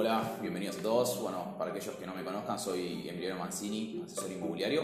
Hola, 0.00 0.22
bienvenidos 0.40 0.78
a 0.78 0.82
todos. 0.82 1.20
Bueno, 1.20 1.54
para 1.58 1.72
aquellos 1.72 1.94
que 1.96 2.06
no 2.06 2.14
me 2.14 2.24
conozcan, 2.24 2.58
soy 2.58 3.06
Emiliano 3.06 3.38
Mancini, 3.38 4.00
asesor 4.02 4.32
inmobiliario. 4.32 4.82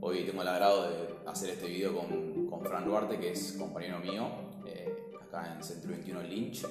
Hoy 0.00 0.24
tengo 0.24 0.42
el 0.42 0.48
agrado 0.48 0.82
de 0.90 1.14
hacer 1.26 1.50
este 1.50 1.68
video 1.68 1.94
con, 1.96 2.48
con 2.50 2.60
Fran 2.64 2.84
Duarte, 2.84 3.20
que 3.20 3.30
es 3.30 3.52
compañero 3.52 4.00
mío, 4.00 4.24
eh, 4.66 4.92
acá 5.22 5.54
en 5.54 5.62
Centro 5.62 5.90
21 5.92 6.22
Lynch. 6.24 6.66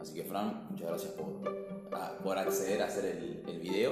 Así 0.00 0.14
que 0.14 0.22
Fran, 0.22 0.68
muchas 0.70 0.86
gracias 0.86 1.12
por, 1.14 1.98
a- 1.98 2.12
por 2.18 2.38
acceder 2.38 2.80
a 2.82 2.86
hacer 2.86 3.06
el, 3.06 3.42
el 3.48 3.58
video. 3.58 3.90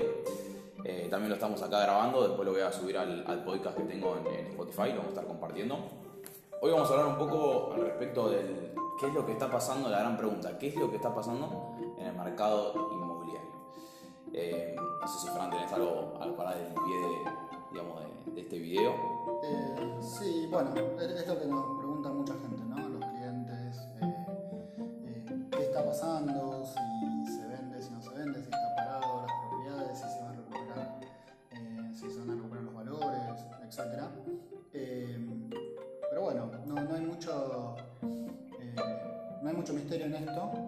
Eh, 0.85 1.09
también 1.11 1.31
lo 1.31 1.35
estamos 1.35 1.61
acá 1.61 1.81
grabando, 1.81 2.23
después 2.29 2.47
lo 2.47 2.53
voy 2.53 2.61
a 2.61 2.71
subir 2.71 2.97
al, 2.97 3.25
al 3.27 3.43
podcast 3.45 3.77
que 3.77 3.83
tengo 3.83 4.17
en, 4.17 4.27
en 4.33 4.47
Spotify, 4.53 4.91
lo 4.91 4.99
vamos 4.99 5.07
a 5.07 5.09
estar 5.09 5.27
compartiendo. 5.27 5.77
Hoy 6.61 6.71
vamos 6.71 6.89
a 6.89 6.93
hablar 6.93 7.07
un 7.09 7.19
poco 7.19 7.73
al 7.75 7.81
respecto 7.81 8.31
del 8.31 8.71
qué 9.01 9.09
es 9.09 9.13
lo 9.15 9.27
que 9.27 9.33
está 9.33 9.51
pasando, 9.51 9.89
la 9.89 9.99
gran 9.99 10.17
pregunta, 10.17 10.57
¿qué 10.57 10.69
es 10.69 10.77
lo 10.77 10.89
que 10.89 10.97
está 10.97 11.13
pasando 11.13 11.75
en 11.99 12.07
el 12.07 12.15
mercado? 12.15 12.94
Eh, 14.37 14.75
no 15.01 15.07
sé 15.07 15.21
si 15.21 15.29
Fran 15.29 15.49
tenés 15.49 15.73
algo, 15.73 16.19
algo 16.21 16.37
para 16.37 16.51
dar 16.51 16.59
el 16.59 16.75
pie 16.75 16.99
de, 16.99 17.09
digamos, 17.71 18.01
de, 18.35 18.41
este 18.41 18.59
video. 18.59 18.91
Eh, 19.45 19.99
sí, 20.01 20.49
bueno, 20.51 20.75
es 20.75 21.29
lo 21.29 21.39
que 21.39 21.47
nos 21.47 21.79
pregunta 21.79 22.09
mucha 22.09 22.35
gente, 22.35 22.65
¿no? 22.65 22.89
Los 22.89 23.05
clientes, 23.11 23.89
eh, 24.03 25.25
¿qué 25.53 25.63
está 25.63 25.85
pasando? 25.85 26.67
Si 26.67 27.33
se 27.33 27.47
vende, 27.47 27.81
si 27.81 27.93
no 27.93 28.03
se 28.03 28.11
vende, 28.11 28.41
si 28.41 28.45
está 28.47 28.75
parado 28.75 29.23
las 29.23 29.33
propiedades, 29.49 29.99
si 30.01 30.09
se 30.09 30.21
van 30.21 30.33
a 30.33 30.37
recuperar, 30.37 31.01
si 31.95 32.11
se 32.11 32.19
van 32.19 32.31
a 32.31 32.35
recuperar 32.35 32.65
los 32.65 32.75
valores, 32.75 33.47
etc. 33.63 34.05
pero 36.11 36.23
bueno, 36.23 36.51
no, 36.67 36.75
no 36.75 36.95
hay 36.95 37.03
mucho, 37.03 37.77
no 39.43 39.49
hay 39.49 39.55
mucho 39.55 39.73
misterio 39.73 40.07
en 40.07 40.15
esto. 40.17 40.64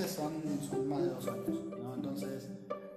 meses 0.00 0.10
son, 0.10 0.32
son 0.70 0.88
más 0.88 1.02
de 1.02 1.08
dos 1.08 1.26
años. 1.28 1.60
¿no? 1.82 1.94
Entonces, 1.94 2.48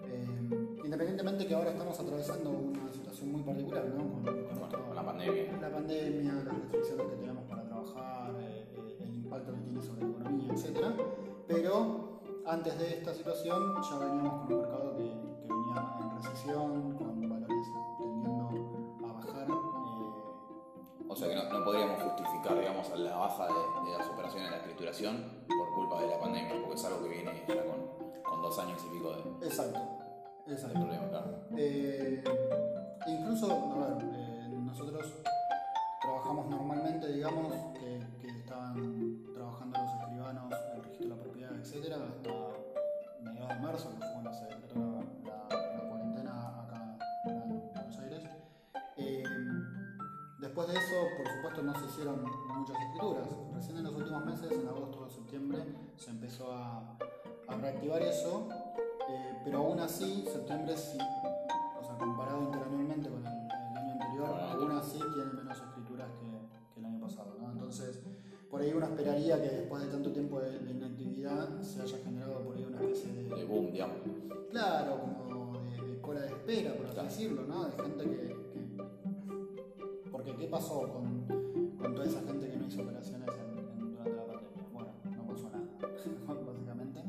eh, 0.08 0.78
independientemente 0.84 1.46
que 1.48 1.56
ahora 1.56 1.72
estamos 1.72 2.00
atravesando 2.00 2.50
una 2.50 2.92
situación 2.92 3.32
muy 3.32 3.42
particular, 3.42 3.86
¿no? 3.86 3.98
Con, 4.04 4.24
con 4.24 4.34
Bueno, 4.36 4.66
esto- 4.66 4.86
con 4.86 4.96
la 4.96 5.06
pandemia. 5.06 5.58
la 5.62 5.70
pandemia, 5.72 6.34
las 6.34 6.46
restricciones 6.56 7.08
que 7.08 7.16
tenemos 7.16 7.44
para 7.50 7.64
trabajar, 7.66 8.36
eh, 8.40 8.68
eh, 8.78 8.98
el 9.02 9.16
impacto 9.16 9.54
que 9.54 9.60
tiene 9.62 9.82
sobre 9.82 10.02
la 10.04 10.08
economía, 10.10 10.54
etc. 10.54 10.80
Pero 11.48 12.20
antes 12.46 12.78
de 12.80 12.98
esta 13.00 13.14
situación 13.14 13.76
ya 13.90 13.98
veníamos 14.00 14.34
con 14.46 14.54
un 14.54 14.62
mercado 14.62 14.98
que, 14.98 15.04
que 15.04 15.54
venía 15.54 15.98
en 16.02 16.12
recesión, 16.24 16.94
con 16.98 17.30
valores 17.30 17.68
tendiendo 18.00 18.50
a 19.04 19.14
bajar. 19.14 19.48
eh, 19.50 21.06
O 21.10 21.16
sea 21.16 21.28
que 21.30 21.36
no, 21.36 21.60
no 21.60 21.64
podríamos 21.66 22.02
justificar, 22.02 22.58
digamos, 22.60 22.90
la 23.00 23.16
baja 23.18 23.48
de, 23.48 23.92
de 23.92 23.98
las 23.98 24.08
operaciones 24.08 24.50
de 24.50 24.52
la 24.52 24.58
escrituración 24.64 25.44
culpa 25.94 26.02
de 26.02 26.10
la 26.10 26.20
pandemia, 26.20 26.62
porque 26.62 26.76
es 26.76 26.86
algo 26.86 27.04
que 27.04 27.10
viene 27.10 27.44
ya 27.48 27.64
con, 27.66 28.24
con 28.24 28.42
dos 28.42 28.60
años 28.60 28.82
y 28.86 28.98
pico 28.98 29.12
de, 29.40 29.48
exacto, 29.48 29.80
de 30.46 30.54
exacto. 30.54 30.80
problema, 30.80 31.10
claro. 31.10 31.40
Eh, 31.58 32.24
incluso, 33.08 33.52
a 33.52 33.88
ver, 33.88 34.06
eh, 34.14 34.48
nosotros 34.50 35.14
trabajamos 36.02 36.48
normalmente, 36.50 37.08
digamos, 37.08 37.54
que, 37.74 38.00
que 38.22 38.28
estaban 38.40 39.24
trabajando 39.34 39.80
los 39.80 39.90
escribanos, 40.02 40.54
el 40.76 40.84
registro 40.84 41.10
de 41.10 41.16
la 41.16 41.22
propiedad, 41.24 41.56
etcétera, 41.60 41.96
hasta 41.98 42.30
mediados 43.22 43.50
de 43.50 43.60
marzo, 43.60 43.90
que 43.92 43.98
fue 43.98 44.12
cuando 44.14 44.34
se 44.34 44.46
decretó 44.46 44.76
la, 44.76 45.50
la- 45.50 45.63
después 50.54 50.68
de 50.68 50.74
eso, 50.76 50.96
por 51.18 51.28
supuesto, 51.28 51.64
no 51.64 51.74
se 51.80 51.86
hicieron 51.88 52.24
muchas 52.56 52.78
escrituras. 52.80 53.28
Recién 53.56 53.78
en 53.78 53.84
los 53.86 53.96
últimos 53.96 54.24
meses, 54.26 54.52
en 54.52 54.68
agosto 54.68 55.00
o 55.08 55.10
septiembre, 55.10 55.64
se 55.98 56.12
empezó 56.12 56.52
a, 56.54 56.96
a 57.48 57.56
reactivar 57.60 58.02
eso. 58.04 58.48
Eh, 59.10 59.38
pero 59.44 59.58
aún 59.60 59.80
así, 59.80 60.24
septiembre 60.32 60.78
sí, 60.78 60.98
o 61.00 61.84
sea, 61.84 61.98
comparado 61.98 62.44
interanualmente 62.44 63.10
con 63.10 63.26
el, 63.26 63.34
el 63.34 63.78
año 63.78 63.92
anterior, 63.94 64.30
aún 64.40 64.72
así 64.74 65.00
tiene 65.00 65.34
menos 65.34 65.58
escrituras 65.58 66.08
que, 66.22 66.30
que 66.74 66.80
el 66.80 66.86
año 66.86 67.02
pasado, 67.02 67.36
¿no? 67.42 67.52
Entonces, 67.52 68.00
por 68.50 68.62
ahí 68.62 68.72
uno 68.74 68.86
esperaría 68.86 69.42
que 69.42 69.50
después 69.50 69.82
de 69.84 69.90
tanto 69.90 70.12
tiempo 70.12 70.40
de, 70.40 70.60
de 70.60 70.72
inactividad 70.72 71.60
se 71.62 71.82
haya 71.82 71.98
generado 71.98 72.42
por 72.44 72.56
ahí 72.56 72.64
una 72.64 72.78
especie 72.80 73.12
de, 73.12 73.24
De 73.36 73.44
boom, 73.46 73.72
digamos. 73.72 73.98
claro, 74.52 75.00
como 75.02 75.60
de, 75.60 75.88
de 75.96 76.00
cola 76.02 76.20
de 76.22 76.28
espera, 76.28 76.74
por 76.76 76.86
así 76.86 76.94
Claro. 76.94 77.10
decirlo, 77.10 77.42
¿no? 77.48 77.66
De 77.66 77.72
gente 77.72 78.04
que, 78.06 78.10
que- 78.28 78.34
Porque, 78.34 78.43
¿qué 78.43 78.43
pasó 80.54 80.82
con, 80.82 81.26
con 81.82 81.94
toda 81.96 82.06
esa 82.06 82.22
gente 82.22 82.48
que 82.50 82.58
no 82.58 82.68
hizo 82.68 82.82
operaciones 82.84 83.28
en- 83.30 83.58
en- 83.60 83.92
durante 83.92 84.16
la 84.16 84.26
pandemia? 84.26 84.64
Bueno, 84.72 84.90
no 85.18 85.28
pasó 85.34 85.50
nada, 85.50 86.44
básicamente. 86.46 87.00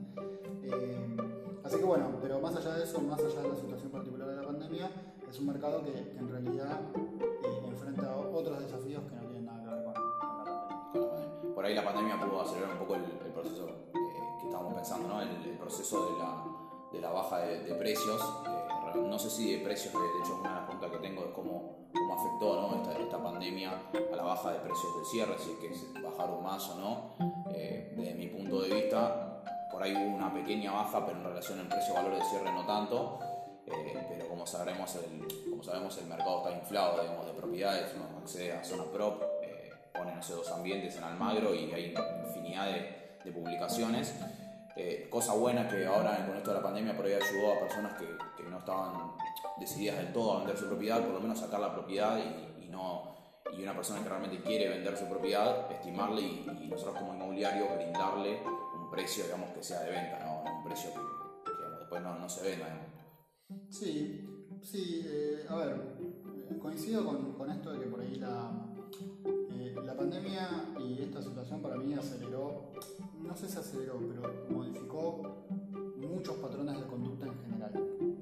Eh, 0.62 1.16
así 1.62 1.76
que 1.76 1.84
bueno, 1.84 2.06
pero 2.22 2.40
más 2.40 2.56
allá 2.56 2.74
de 2.74 2.84
eso, 2.84 3.00
más 3.02 3.20
allá 3.20 3.42
de 3.42 3.48
la 3.50 3.56
situación 3.56 3.90
particular 3.90 4.28
de 4.28 4.36
la 4.36 4.42
pandemia, 4.46 4.90
es 5.28 5.38
un 5.40 5.46
mercado 5.46 5.84
que, 5.84 5.92
que 5.92 6.18
en 6.18 6.28
realidad 6.30 6.80
eh, 6.96 7.62
enfrenta 7.68 8.16
otros 8.16 8.60
desafíos 8.60 9.02
que 9.10 9.16
no 9.16 9.22
tienen 9.28 9.44
nada 9.44 9.60
que 9.62 9.70
ver 9.74 9.84
con, 9.84 9.94
con 9.94 10.38
la 10.38 10.44
pandemia. 11.10 11.54
Por 11.54 11.64
ahí 11.66 11.74
la 11.74 11.84
pandemia 11.84 12.20
pudo 12.20 12.40
acelerar 12.40 12.72
un 12.72 12.78
poco 12.78 12.94
el, 12.94 13.02
el 13.04 13.32
proceso 13.32 13.68
eh, 13.68 13.92
que 14.40 14.46
estábamos 14.46 14.74
pensando, 14.74 15.08
¿no? 15.08 15.20
El, 15.20 15.28
el 15.28 15.58
proceso 15.58 16.06
de 16.12 16.18
la, 16.18 16.44
de 16.92 17.00
la 17.00 17.10
baja 17.10 17.38
de, 17.40 17.64
de 17.64 17.74
precios. 17.74 18.20
eh, 18.46 18.60
no 18.96 19.18
sé 19.18 19.28
si 19.28 19.56
de 19.56 19.64
precios, 19.64 19.92
de, 19.92 19.98
hecho, 20.22 20.38
una 20.40 20.50
de 20.50 20.54
las 20.56 20.64
que 20.94 21.08
tengo 21.08 21.24
es 21.24 21.30
cómo, 21.34 21.88
cómo 21.92 22.14
afectó 22.14 22.60
¿no? 22.60 22.82
esta, 22.82 22.98
esta 22.98 23.22
pandemia 23.22 23.72
a 24.12 24.16
la 24.16 24.22
baja 24.22 24.52
de 24.52 24.58
precios 24.58 24.96
del 24.96 25.04
cierre, 25.06 25.34
si 25.38 25.50
es 25.50 25.58
que 25.58 26.00
bajaron 26.00 26.42
más 26.42 26.68
o 26.70 26.74
no. 26.76 27.50
Eh, 27.54 27.92
desde 27.96 28.14
mi 28.14 28.26
punto 28.28 28.62
de 28.62 28.74
vista, 28.74 29.42
por 29.70 29.82
ahí 29.82 29.94
hubo 29.94 30.16
una 30.16 30.32
pequeña 30.32 30.72
baja, 30.72 31.04
pero 31.04 31.18
en 31.18 31.24
relación 31.24 31.60
al 31.60 31.68
precio-valor 31.68 32.14
de 32.14 32.24
cierre 32.24 32.52
no 32.52 32.66
tanto. 32.66 33.18
Eh, 33.66 34.06
pero 34.08 34.28
como 34.28 34.46
sabemos, 34.46 34.94
el, 34.96 35.26
como 35.50 35.62
sabemos, 35.62 35.96
el 35.98 36.06
mercado 36.06 36.38
está 36.38 36.58
inflado 36.58 37.00
digamos, 37.00 37.26
de 37.26 37.32
propiedades, 37.32 37.92
uno 37.96 38.18
accede 38.18 38.52
a 38.52 38.62
zona 38.62 38.84
prop, 38.84 39.22
eh, 39.42 39.70
ponen 39.94 40.18
esos 40.18 40.36
dos 40.36 40.50
ambientes 40.52 40.96
en 40.96 41.04
Almagro 41.04 41.54
y 41.54 41.72
hay 41.72 41.94
infinidad 42.26 42.66
de, 42.66 43.18
de 43.24 43.32
publicaciones. 43.32 44.14
Eh, 44.76 45.06
cosa 45.08 45.34
buena 45.34 45.68
que 45.68 45.86
ahora 45.86 46.26
con 46.26 46.36
esto 46.36 46.50
de 46.50 46.56
la 46.56 46.62
pandemia 46.62 46.96
por 46.96 47.06
ahí 47.06 47.12
ayudó 47.12 47.52
a 47.52 47.60
personas 47.60 47.96
que, 47.96 48.06
que 48.36 48.42
no 48.50 48.58
estaban 48.58 49.12
decididas 49.58 49.98
del 49.98 50.12
todo 50.12 50.38
vender 50.38 50.56
su 50.56 50.66
propiedad, 50.66 51.02
por 51.02 51.14
lo 51.14 51.20
menos 51.20 51.38
sacar 51.38 51.60
la 51.60 51.72
propiedad 51.72 52.18
y, 52.18 52.68
no 52.68 53.14
y 53.56 53.62
una 53.62 53.74
persona 53.74 54.02
que 54.02 54.08
realmente 54.08 54.42
quiere 54.42 54.68
vender 54.68 54.96
su 54.96 55.06
propiedad, 55.06 55.70
estimarle 55.70 56.22
y, 56.22 56.68
nosotros 56.68 56.96
como 56.98 57.14
inmobiliario 57.14 57.66
brindarle 57.76 58.40
un 58.42 58.90
precio 58.90 59.24
digamos 59.24 59.50
que 59.50 59.62
sea 59.62 59.80
de 59.80 59.90
venta, 59.90 60.18
no, 60.24 60.58
un 60.58 60.64
precio 60.64 60.90
que, 60.92 61.78
después 61.78 62.02
no, 62.02 62.18
no 62.18 62.28
se 62.28 62.42
venda. 62.42 62.66
digamos. 62.66 62.94
Sí, 63.70 64.26
sí, 64.62 65.02
eh, 65.06 65.46
a 65.48 65.56
ver, 65.56 65.96
eh, 66.36 66.58
coincido 66.58 67.04
con, 67.04 67.34
con 67.34 67.50
esto 67.50 67.72
de 67.72 67.80
que 67.80 67.86
por 67.86 68.00
ahí 68.00 68.16
la, 68.16 68.50
eh, 69.50 69.74
la 69.84 69.96
pandemia 69.96 70.74
y 70.80 71.02
esta 71.02 71.22
situación 71.22 71.60
para 71.60 71.76
mí 71.76 71.94
aceleró, 71.94 72.72
no 73.20 73.36
sé 73.36 73.48
si 73.48 73.58
aceleró, 73.58 73.98
pero 74.08 74.46
modificó 74.50 75.46
muchos 75.96 76.36
patrones 76.36 76.80
de 76.80 76.86
conducta 76.86 77.26
en 77.26 77.40
general. 77.40 78.13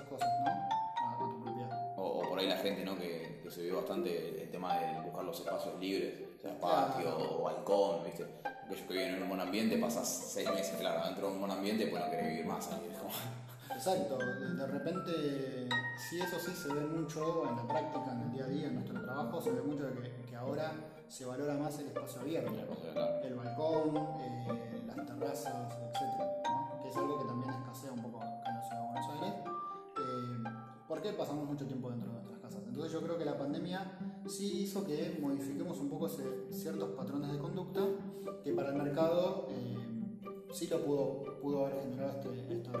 Esas 0.00 0.08
cosas, 0.08 0.28
¿no? 0.44 0.50
A, 0.50 1.18
tu 1.18 1.42
propiedad. 1.42 1.94
O, 1.96 2.02
o 2.02 2.28
por 2.28 2.38
ahí 2.38 2.48
la 2.48 2.56
gente 2.56 2.84
¿no? 2.84 2.96
que, 2.96 3.40
se 3.50 3.62
vio 3.62 3.76
bastante 3.78 4.42
el 4.44 4.50
tema 4.50 4.78
de 4.78 5.00
buscar 5.00 5.24
los 5.24 5.40
espacios 5.40 5.78
libres, 5.80 6.14
o 6.38 6.40
sea, 6.40 6.56
patio 6.60 7.18
o 7.18 7.42
balcón, 7.42 8.04
¿viste? 8.04 8.24
Aquellos 8.44 8.86
que 8.86 8.92
viven 8.94 9.14
en 9.16 9.22
un 9.24 9.28
buen 9.28 9.40
ambiente, 9.40 9.76
pasas 9.76 10.06
seis 10.08 10.48
meses, 10.52 10.76
claro, 10.78 11.04
dentro 11.04 11.26
de 11.26 11.32
un 11.32 11.40
buen 11.40 11.50
ambiente, 11.50 11.88
pues 11.88 12.00
no 12.04 12.10
querés 12.10 12.28
vivir 12.28 12.46
más 12.46 12.70
ahí. 12.70 12.88
es 12.92 12.98
como- 12.98 13.10
Exacto, 13.74 14.18
de, 14.18 14.66
repente, 14.66 15.68
sí, 16.08 16.20
eso 16.20 16.38
sí 16.38 16.52
se 16.54 16.72
ve 16.72 16.80
mucho 16.80 17.48
en 17.48 17.56
la 17.56 17.66
práctica, 17.66 18.12
en 18.12 18.20
el 18.20 18.32
día 18.32 18.44
a 18.44 18.48
día, 18.48 18.66
en 18.68 18.74
nuestro 18.74 19.02
trabajo, 19.02 19.40
se 19.40 19.50
ve 19.50 19.62
mucho 19.62 19.84
de 19.86 20.00
que, 20.00 20.22
que 20.26 20.36
ahora 20.36 20.72
se 21.08 21.24
valora 21.24 21.54
más 21.54 21.76
el 21.78 21.86
espacio 21.86 22.20
abierto. 22.20 22.52
el 23.24 23.34
balcón, 23.34 23.96
eh, 24.20 24.82
las 24.86 25.06
terrazas, 25.06 25.76
etc. 25.82 26.02
¿no? 26.44 26.82
Que 26.82 26.88
es 26.88 26.96
algo 26.96 27.18
que 27.18 27.24
también 27.24 27.50
escasea 27.50 27.92
un 27.92 28.02
poco 28.02 28.20
porque 31.00 31.16
pasamos 31.16 31.46
mucho 31.48 31.64
tiempo 31.66 31.88
dentro 31.88 32.08
de 32.08 32.14
nuestras 32.14 32.38
casas. 32.40 32.62
Entonces 32.66 32.92
yo 32.92 33.00
creo 33.00 33.16
que 33.16 33.24
la 33.24 33.38
pandemia 33.38 33.98
sí 34.28 34.64
hizo 34.64 34.84
que 34.84 35.16
modifiquemos 35.20 35.78
un 35.78 35.88
poco 35.88 36.06
ese- 36.08 36.46
ciertos 36.50 36.90
patrones 36.90 37.32
de 37.32 37.38
conducta 37.38 37.80
que 38.44 38.52
para 38.52 38.68
el 38.68 38.82
mercado 38.82 39.46
eh, 39.50 39.78
sí 40.52 40.66
lo 40.66 40.84
pudo, 40.84 41.22
pudo 41.40 41.64
haber 41.66 41.80
generado 41.84 42.10
este, 42.20 42.52
esta, 42.52 42.72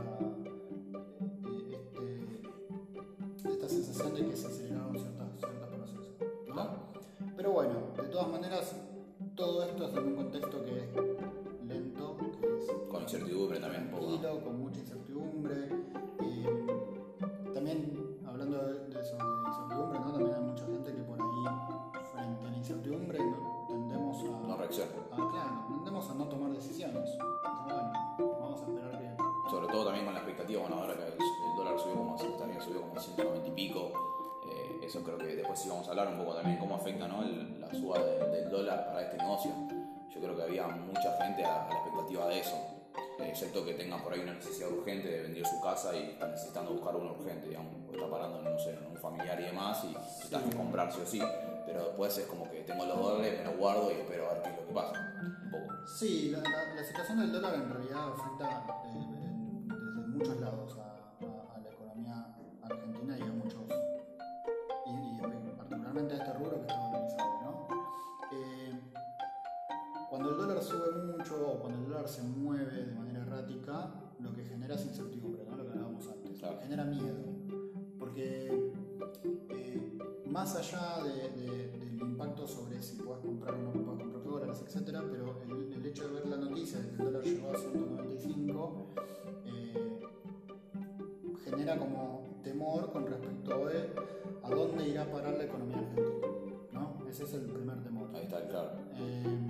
eh, 1.48 1.72
este- 1.72 3.50
esta 3.52 3.68
sensación 3.68 4.14
de 4.14 4.26
que 4.26 4.36
se 4.36 4.46
aceleraron 4.48 4.98
ciertos, 4.98 5.26
ciertos 5.38 5.68
procesos. 5.70 6.08
¿no? 6.46 6.52
Claro. 6.52 6.72
Pero 7.36 7.52
bueno, 7.52 7.74
de 7.96 8.02
todas 8.08 8.28
maneras, 8.28 8.76
todo 9.34 9.62
esto 9.64 9.86
es 9.88 9.94
en 9.96 10.04
un 10.08 10.14
contexto 10.16 10.62
que 10.62 10.78
es 10.78 10.88
lento, 11.66 12.16
que 12.18 12.46
es 12.58 12.70
Con 12.90 13.02
incertidumbre 13.02 13.60
también 13.60 13.84
un 13.84 13.90
poco. 13.92 14.44
con 14.44 14.58
mucha 14.60 14.80
incertidumbre. 14.80 15.79
Mucha 40.80 41.16
gente 41.22 41.44
a, 41.44 41.66
a 41.66 41.68
la 41.68 41.74
expectativa 41.76 42.26
de 42.28 42.40
eso, 42.40 42.56
eh, 43.18 43.28
excepto 43.28 43.64
que 43.64 43.74
tengan 43.74 44.02
por 44.02 44.12
ahí 44.12 44.20
una 44.20 44.34
necesidad 44.34 44.70
urgente 44.70 45.08
de 45.08 45.22
vender 45.22 45.46
su 45.46 45.60
casa 45.60 45.94
y 45.94 46.10
están 46.10 46.30
necesitando 46.32 46.72
buscar 46.72 46.96
uno 46.96 47.12
urgente, 47.12 47.48
digamos, 47.48 47.72
porque 47.86 47.98
está 48.02 48.10
parando, 48.10 48.42
no 48.42 48.58
sé, 48.58 48.70
en 48.74 48.86
un 48.86 48.96
familiar 48.96 49.40
y 49.40 49.44
demás 49.44 49.84
y 49.84 49.88
necesitas 49.94 50.42
que 50.42 50.56
comprar 50.56 50.92
sí 50.92 51.00
o 51.02 51.06
sí. 51.06 51.22
Pero 51.66 51.84
después 51.86 52.16
es 52.18 52.26
como 52.26 52.50
que 52.50 52.62
tengo 52.62 52.84
los 52.86 52.98
dólares, 52.98 53.38
me 53.38 53.44
los 53.44 53.56
guardo 53.56 53.90
y 53.92 53.94
espero 53.94 54.28
a 54.30 54.32
ver 54.34 54.42
qué 54.42 54.50
es 54.50 54.56
lo 54.60 54.66
que 54.66 54.72
pasa. 54.74 54.92
Un 55.44 55.50
poco. 55.50 55.86
Sí, 55.86 56.30
la, 56.30 56.38
la- 56.38 56.74
la 56.74 56.84
situación 56.84 57.20
del 57.20 57.32
dólar 57.32 57.54
en 57.54 57.70
realidad 57.70 58.08
afecta 58.08 58.66
eh, 58.86 58.90
en- 58.96 59.68
desde 59.68 60.08
muchos 60.08 60.40
lados 60.40 60.76
dólar 70.60 70.90
sube 70.92 71.16
mucho 71.16 71.48
o 71.52 71.60
cuando 71.60 71.78
el 71.78 71.84
dólar 71.88 72.08
se 72.08 72.22
mueve 72.22 72.84
de 72.86 72.92
manera 72.94 73.20
errática, 73.22 73.94
lo 74.20 74.32
que 74.34 74.44
genera 74.44 74.74
es 74.74 74.84
incertidumbre, 74.86 75.44
¿no? 75.48 75.56
Lo 75.56 75.64
que 75.64 75.70
hablábamos 75.72 76.08
antes, 76.08 76.38
Claro. 76.38 76.58
genera 76.62 76.84
miedo, 76.84 77.16
porque 77.98 78.72
eh, 79.50 79.98
más 80.26 80.54
allá 80.56 81.02
de- 81.04 81.28
de- 81.40 81.68
del 81.78 82.00
impacto 82.00 82.46
sobre 82.46 82.80
si 82.82 82.96
puedes 83.02 83.24
comprar 83.24 83.54
o 83.54 83.58
no 83.58 83.70
puedes 83.72 84.00
comprar 84.02 84.22
dólares, 84.24 84.62
etcétera, 84.66 85.02
pero 85.10 85.36
el, 85.42 85.72
el 85.72 85.86
hecho 85.86 86.06
de 86.08 86.14
ver 86.14 86.26
la 86.28 86.36
noticia 86.36 86.78
de 86.80 86.86
que 86.88 86.92
el 86.92 86.98
dólar 87.04 87.22
llegó 87.24 87.50
a 87.50 87.56
195 87.58 88.86
eh, 89.46 90.00
genera 91.44 91.78
como 91.78 92.40
temor 92.42 92.92
con 92.92 93.06
respecto 93.06 93.66
de 93.66 93.90
a 94.42 94.50
dónde 94.50 94.88
irá 94.88 95.02
a 95.02 95.10
parar 95.10 95.34
la 95.36 95.44
economía 95.44 95.78
argentina, 95.78 96.16
¿no? 96.72 97.06
Ese 97.08 97.24
es 97.24 97.34
el 97.34 97.42
primer 97.46 97.82
temor. 97.82 98.08
Ahí 98.14 98.22
está, 98.24 98.46
claro. 98.48 98.70
Eh, 98.94 99.48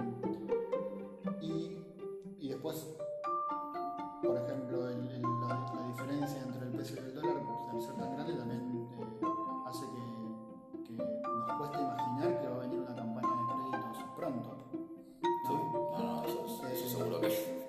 por 4.22 4.36
ejemplo, 4.36 4.88
el- 4.88 5.08
el- 5.10 5.22
la, 5.22 5.72
la 5.74 5.82
diferencia 5.88 6.40
entre 6.42 6.66
el 6.66 6.72
peso 6.76 6.94
y 6.94 6.98
el 6.98 7.14
dólar, 7.14 7.36
al 7.72 7.80
ser 7.82 7.94
tan 7.94 8.12
grande, 8.14 8.32
también 8.34 8.88
eh, 8.92 9.20
hace 9.66 9.86
que, 9.86 10.84
que 10.84 10.92
nos 11.02 11.58
cueste 11.58 11.78
imaginar 11.80 12.40
que 12.40 12.48
va 12.48 12.56
a 12.56 12.58
venir 12.60 12.80
una 12.80 12.94
campaña 12.94 13.28
de 13.28 13.70
créditos 13.70 14.04
pronto. 14.16 14.56
Sí, 14.72 15.52
¿no? 15.52 15.98
no, 15.98 16.24
eso, 16.24 16.66
es- 16.68 16.72
eso 16.82 16.98
seguro 16.98 17.20
que 17.20 17.60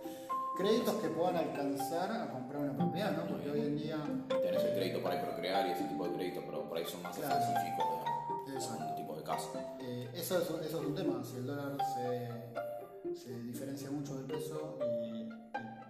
Créditos 0.57 0.94
que 0.95 1.07
puedan 1.07 1.38
alcanzar 1.38 2.12
a 2.12 2.30
comprar 2.30 2.62
una 2.62 2.75
propiedad, 2.77 3.18
¿no? 3.18 3.25
Porque 3.25 3.50
hoy 3.50 3.62
en 3.62 3.77
día 3.77 3.97
tenés 4.27 4.63
el 4.63 4.74
crédito 4.75 5.01
para 5.01 5.19
procrear 5.19 5.65
y 5.68 5.71
ese 5.71 5.86
tipo 5.86 6.06
de 6.07 6.13
créditos, 6.13 6.44
pero 6.45 6.63
por 6.69 6.77
ahí 6.77 6.86
son 6.86 7.01
más 7.01 7.18
Claro. 7.18 7.33
específicos, 7.33 7.86
digamos, 8.45 8.63
Exacto. 8.65 8.95
tipo 8.95 9.15
de 9.15 9.24
caso. 9.24 9.50
Eh, 9.80 10.09
eso, 10.13 10.38
es, 10.38 10.44
eso 10.68 10.81
es 10.81 10.86
un 10.86 10.94
tema, 10.94 11.24
si 11.24 11.38
el 11.38 11.47
dólar 11.47 11.77
se, 11.95 12.30
se 13.15 13.33
diferencia 13.44 13.92
mucho 13.92 14.15
del 14.15 14.25
peso 14.25 14.77
y 15.03 15.30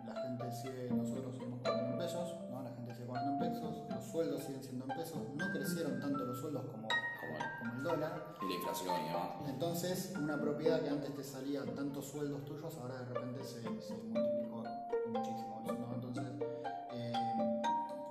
la 0.07 0.15
gente 0.15 0.51
sigue, 0.51 0.89
nosotros 0.91 1.35
seguimos 1.35 1.59
cobrando 1.59 1.91
en 1.93 1.97
pesos, 1.99 2.35
¿no? 2.49 2.61
la 2.63 2.69
gente 2.71 2.93
sigue 2.93 3.05
cobrando 3.07 3.31
en 3.45 3.51
pesos, 3.51 3.77
los 3.89 4.05
sueldos 4.05 4.43
siguen 4.43 4.63
siendo 4.63 4.85
en 4.85 4.97
pesos, 4.97 5.17
no 5.35 5.51
crecieron 5.51 5.99
tanto 5.99 6.17
los 6.25 6.39
sueldos 6.39 6.65
como, 6.65 6.87
Como 6.87 7.35
el- 7.37 7.59
como 7.59 7.73
el 7.77 7.83
dólar, 7.83 8.35
y 8.41 8.45
la 8.47 8.53
inflación 8.55 8.95
demás. 9.05 9.29
entonces 9.49 10.13
una 10.17 10.41
propiedad 10.41 10.81
que 10.81 10.89
antes 10.89 11.15
te 11.15 11.23
salía 11.23 11.63
tantos 11.75 12.05
sueldos 12.07 12.43
tuyos, 12.45 12.75
ahora 12.77 12.97
de 12.99 13.05
repente 13.13 13.43
se, 13.43 13.61
se 13.81 13.93
multiplicó 13.97 14.63
muchísimo 15.07 15.61
¿no? 15.67 15.93
Entonces 15.95 16.23
eh, 16.93 17.13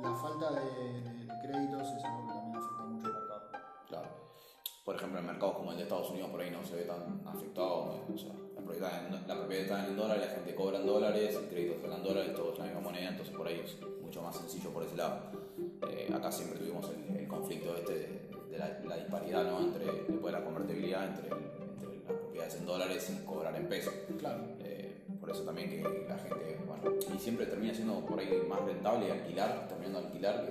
la 0.03 0.14
falta 0.14 0.53
de 0.53 1.29
créditos 1.43 1.88
es 1.93 2.05
algo 2.05 2.26
que 2.29 2.32
también 2.35 2.56
afecta 2.56 2.85
mucho 2.85 3.06
al 3.06 3.12
mercado. 3.12 3.43
Claro. 3.88 4.08
Por 4.91 4.97
ejemplo, 4.97 5.21
en 5.21 5.27
mercados 5.27 5.55
como 5.55 5.71
el 5.71 5.77
de 5.77 5.85
Estados 5.85 6.11
Unidos 6.11 6.31
por 6.31 6.41
ahí 6.41 6.51
no 6.51 6.65
se 6.65 6.75
ve 6.75 6.83
tan 6.83 7.23
afectado. 7.25 8.03
O 8.13 8.19
sea, 8.19 8.33
la 8.57 8.61
propiedad, 8.61 9.07
en- 9.07 9.29
la 9.29 9.37
propiedad 9.39 9.63
está 9.63 9.87
en 9.87 9.97
dólares, 9.97 10.27
la 10.27 10.33
gente 10.35 10.55
cobra 10.57 10.79
en 10.81 10.87
dólares, 10.87 11.37
el 11.37 11.49
crédito 11.49 11.75
está 11.77 11.97
en 11.97 12.03
dólares, 12.03 12.35
todo 12.35 12.53
es 12.53 12.59
la 12.59 12.65
misma 12.65 12.81
moneda, 12.81 13.09
entonces 13.11 13.37
por 13.37 13.47
ahí 13.47 13.61
es 13.65 13.77
mucho 14.03 14.21
más 14.21 14.37
sencillo 14.37 14.71
por 14.71 14.83
ese 14.83 14.97
lado. 14.97 15.21
Eh, 15.89 16.11
acá 16.13 16.32
siempre 16.32 16.59
tuvimos 16.59 16.91
el, 16.91 17.17
el 17.19 17.29
conflicto 17.29 17.77
este 17.77 17.93
de, 17.94 18.20
de 18.51 18.59
la, 18.59 18.81
la 18.81 18.97
disparidad 18.97 19.44
¿no? 19.44 19.61
entre 19.61 19.85
después 19.85 20.25
de 20.25 20.32
la 20.32 20.44
convertibilidad 20.44 21.06
entre, 21.06 21.29
entre 21.29 21.99
las 22.09 22.19
propiedades 22.19 22.55
en 22.56 22.67
dólares 22.67 23.11
y 23.17 23.25
cobrar 23.25 23.55
en 23.55 23.69
pesos. 23.69 23.94
Claro. 24.19 24.43
Eh, 24.59 25.05
por 25.20 25.31
eso 25.31 25.44
también 25.44 25.70
que 25.70 26.05
la 26.09 26.19
gente, 26.19 26.59
bueno, 26.67 26.97
y 27.15 27.19
siempre 27.20 27.47
termina 27.47 27.73
siendo 27.73 28.01
por 28.05 28.19
ahí 28.19 28.43
más 28.49 28.61
rentable 28.65 29.13
alquilar, 29.13 29.69
terminando 29.69 30.01
alquilar 30.01 30.44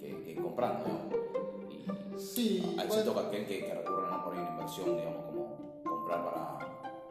que, 0.00 0.22
que 0.22 0.36
comprando, 0.40 0.86
¿no? 0.88 1.37
Sí, 2.18 2.76
ahí 2.78 2.86
puede- 2.88 3.02
se 3.02 3.06
toca 3.08 3.20
aquel 3.28 3.46
que, 3.46 3.64
que 3.64 3.74
recurre 3.74 4.10
¿no? 4.10 4.24
por 4.24 4.32
ahí 4.34 4.38
a 4.40 4.42
una 4.42 4.50
inversión, 4.52 4.96
digamos, 4.96 5.24
como 5.26 5.56
comprar 5.84 6.24
para, 6.24 6.58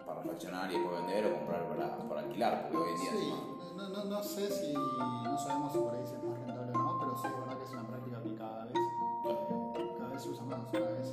para 0.05 0.22
reflexionar 0.22 0.72
y 0.72 0.75
después 0.79 0.98
vender 1.01 1.25
o 1.25 1.36
comprar 1.38 1.67
para, 1.69 1.98
para 2.07 2.22
alquilar, 2.22 2.62
porque 2.63 2.77
hoy 2.77 2.89
en 2.96 3.01
día 3.01 3.12
Sí, 3.12 3.34
no, 3.77 3.89
no, 3.89 4.03
no 4.05 4.24
sé 4.24 4.50
si, 4.51 4.74
no 4.74 5.38
sabemos 5.38 5.72
si 5.72 5.77
por 5.79 5.96
ahí 5.96 6.05
si 6.05 6.15
es 6.15 6.24
más 6.24 6.38
rentable 6.39 6.72
o 6.72 6.77
no, 6.77 7.00
pero 7.00 7.15
sí 7.17 7.27
es 7.27 7.39
verdad 7.39 7.57
que 7.57 7.63
es 7.63 7.72
una 7.72 7.88
práctica 7.88 8.22
que 8.24 8.36
cada 8.36 8.65
vez, 8.65 8.74
eh, 8.75 9.96
cada 9.98 10.10
vez 10.10 10.22
se 10.22 10.29
usa 10.29 10.43
más, 10.46 10.60
cada 10.72 10.91
vez, 10.91 11.07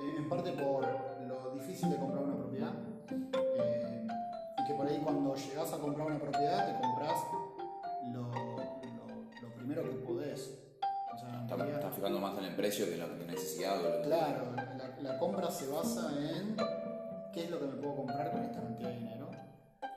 eh, 0.00 0.14
en 0.18 0.28
parte 0.28 0.52
por 0.52 0.86
lo 1.28 1.50
difícil 1.54 1.90
de 1.90 1.96
comprar 1.98 2.24
una 2.24 2.36
propiedad, 2.36 2.72
eh, 3.10 4.06
y 4.58 4.64
que 4.66 4.74
por 4.74 4.86
ahí 4.86 5.00
cuando 5.04 5.34
llegas 5.36 5.72
a 5.72 5.78
comprar 5.78 6.06
una 6.08 6.18
propiedad 6.18 6.69
precio 12.60 12.84
que 12.86 12.96
la 12.98 13.06
que 13.06 13.24
necesidad. 13.26 13.78
o 13.80 13.82
lo 13.82 13.96
que- 14.02 14.08
Claro, 14.08 14.52
la, 14.54 14.98
la 15.00 15.18
compra 15.18 15.50
se 15.50 15.66
basa 15.68 16.10
en 16.12 16.56
qué 17.32 17.44
es 17.44 17.50
lo 17.50 17.58
que 17.58 17.66
me 17.66 17.72
puedo 17.74 17.96
comprar 17.96 18.30
con 18.32 18.42
esta 18.42 18.60
cantidad 18.60 18.90
de 18.90 18.96
dinero, 18.98 19.30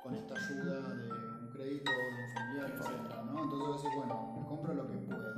con 0.01 0.15
esta 0.15 0.33
ayuda 0.35 0.79
de 0.95 1.09
un 1.11 1.49
crédito, 1.53 1.91
de 1.91 2.23
un 2.23 2.33
familiar, 2.35 2.69
etc. 2.69 2.89
¿no? 3.31 3.43
Entonces 3.43 3.83
decís, 3.83 3.97
bueno, 3.97 4.35
me 4.39 4.47
compro 4.47 4.73
lo 4.73 4.87
que 4.87 4.97
puedo. 4.97 5.33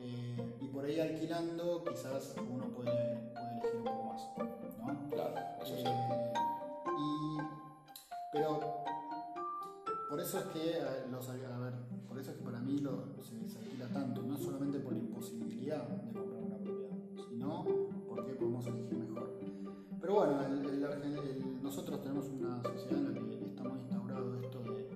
Eh, 0.00 0.58
y 0.60 0.68
por 0.68 0.84
ahí 0.84 1.00
alquilando 1.00 1.82
quizás 1.84 2.34
uno 2.38 2.66
puede, 2.68 2.90
puede 3.32 3.50
elegir 3.52 3.76
un 3.78 3.84
poco 3.84 4.02
más. 4.04 4.22
¿no? 4.38 5.10
Claro, 5.10 5.34
eso 5.62 5.76
sí. 5.76 5.82
Eh, 5.86 6.32
y, 6.98 7.38
pero 8.32 8.60
por 10.08 10.20
eso 10.20 10.38
es 10.38 10.44
que 10.46 10.80
a, 10.80 11.06
los, 11.10 11.28
a 11.28 11.32
ver, 11.34 11.72
por 12.08 12.18
eso 12.18 12.30
es 12.30 12.36
que 12.36 12.44
para 12.44 12.60
mí 12.60 12.78
lo, 12.78 13.06
se, 13.22 13.48
se 13.48 13.58
alquila 13.58 13.88
tanto, 13.88 14.22
no 14.22 14.36
solamente 14.38 14.78
por 14.78 14.92
posibilidad 15.68 15.88
de 15.88 16.12
comprar 16.12 16.42
una 16.42 16.56
propiedad. 16.58 16.96
Si 17.28 17.36
no, 17.36 17.64
porque 18.08 18.32
podemos 18.34 18.66
elegir 18.66 18.98
mejor. 18.98 19.30
Pero 20.00 20.14
bueno, 20.14 20.46
el, 20.46 20.66
el, 20.66 20.84
el, 20.84 21.62
nosotros 21.62 22.00
tenemos 22.02 22.28
una 22.28 22.62
sociedad 22.62 22.98
en 22.98 23.04
la 23.04 23.20
que 23.20 23.44
estamos 23.44 23.78
instaurados 23.78 24.42
esto 24.42 24.58
de 24.62 24.88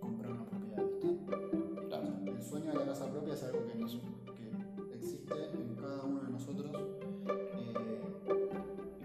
comprar 0.00 0.32
una 0.32 0.44
propiedad. 0.44 0.84
¿viste? 0.84 1.86
Claro, 1.88 2.06
el 2.26 2.42
sueño 2.42 2.70
de 2.70 2.78
la 2.78 2.86
casa 2.86 3.10
propia 3.10 3.34
es 3.34 3.42
algo 3.42 3.66
que, 3.66 3.74
nos, 3.74 3.96
que 3.96 4.94
existe 4.94 5.34
en 5.54 5.74
cada 5.76 6.04
uno 6.04 6.20
de 6.20 6.30
nosotros. 6.30 6.70
Eh, 6.74 7.74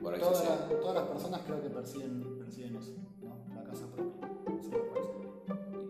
Por 0.01 0.19
todas, 0.19 0.45
la, 0.45 0.79
todas, 0.79 0.95
las 0.95 1.05
personas 1.05 1.41
creo 1.45 1.61
que 1.61 1.69
persiguen, 1.69 2.37
persiguen 2.37 2.75
eso, 2.75 2.93
¿no? 3.21 3.55
la 3.55 3.63
casa 3.63 3.87
propia. 3.87 4.29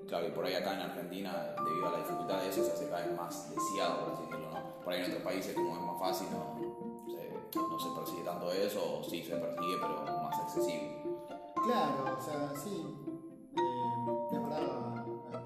Claro, 0.08 0.28
y 0.28 0.32
por 0.32 0.46
ahí 0.46 0.54
acá 0.54 0.76
en 0.76 0.82
Argentina, 0.82 1.56
debido 1.66 1.88
a 1.88 1.92
la 1.92 1.98
dificultad 1.98 2.42
de 2.42 2.50
eso, 2.50 2.64
se 2.64 2.72
hace 2.72 2.88
cada 2.88 3.06
vez 3.06 3.18
más 3.18 3.50
deseado, 3.50 4.25
por 4.86 4.94
ahí 4.94 5.00
en 5.02 5.06
otros 5.08 5.24
países, 5.24 5.54
como 5.56 5.76
es 5.76 5.82
más 5.82 6.00
fácil, 6.00 6.28
no, 6.32 6.56
se, 7.52 7.60
no 7.60 7.80
se 7.80 7.90
persigue 8.00 8.24
tanto 8.24 8.52
eso, 8.52 9.00
o 9.00 9.04
sí 9.04 9.24
se 9.24 9.36
persigue, 9.36 9.76
pero 9.82 10.06
más 10.24 10.40
accesible. 10.40 11.02
Claro, 11.66 12.16
o 12.18 12.22
sea, 12.22 12.54
sí. 12.56 12.86
Eh, 13.58 14.32
es 14.32 14.42
verdad, 14.42 14.62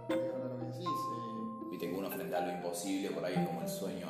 es 0.10 0.18
verdad 0.18 0.50
lo 0.50 0.58
que 0.60 0.66
decís. 0.66 0.86
eh, 0.88 1.68
Viste 1.72 1.90
que 1.90 1.96
uno 1.96 2.10
frente 2.10 2.36
a 2.36 2.42
lo 2.42 2.52
imposible, 2.52 3.12
por 3.12 3.24
ahí 3.24 3.36
es 3.36 3.48
como 3.48 3.62
el 3.62 3.70
sueño, 3.70 4.08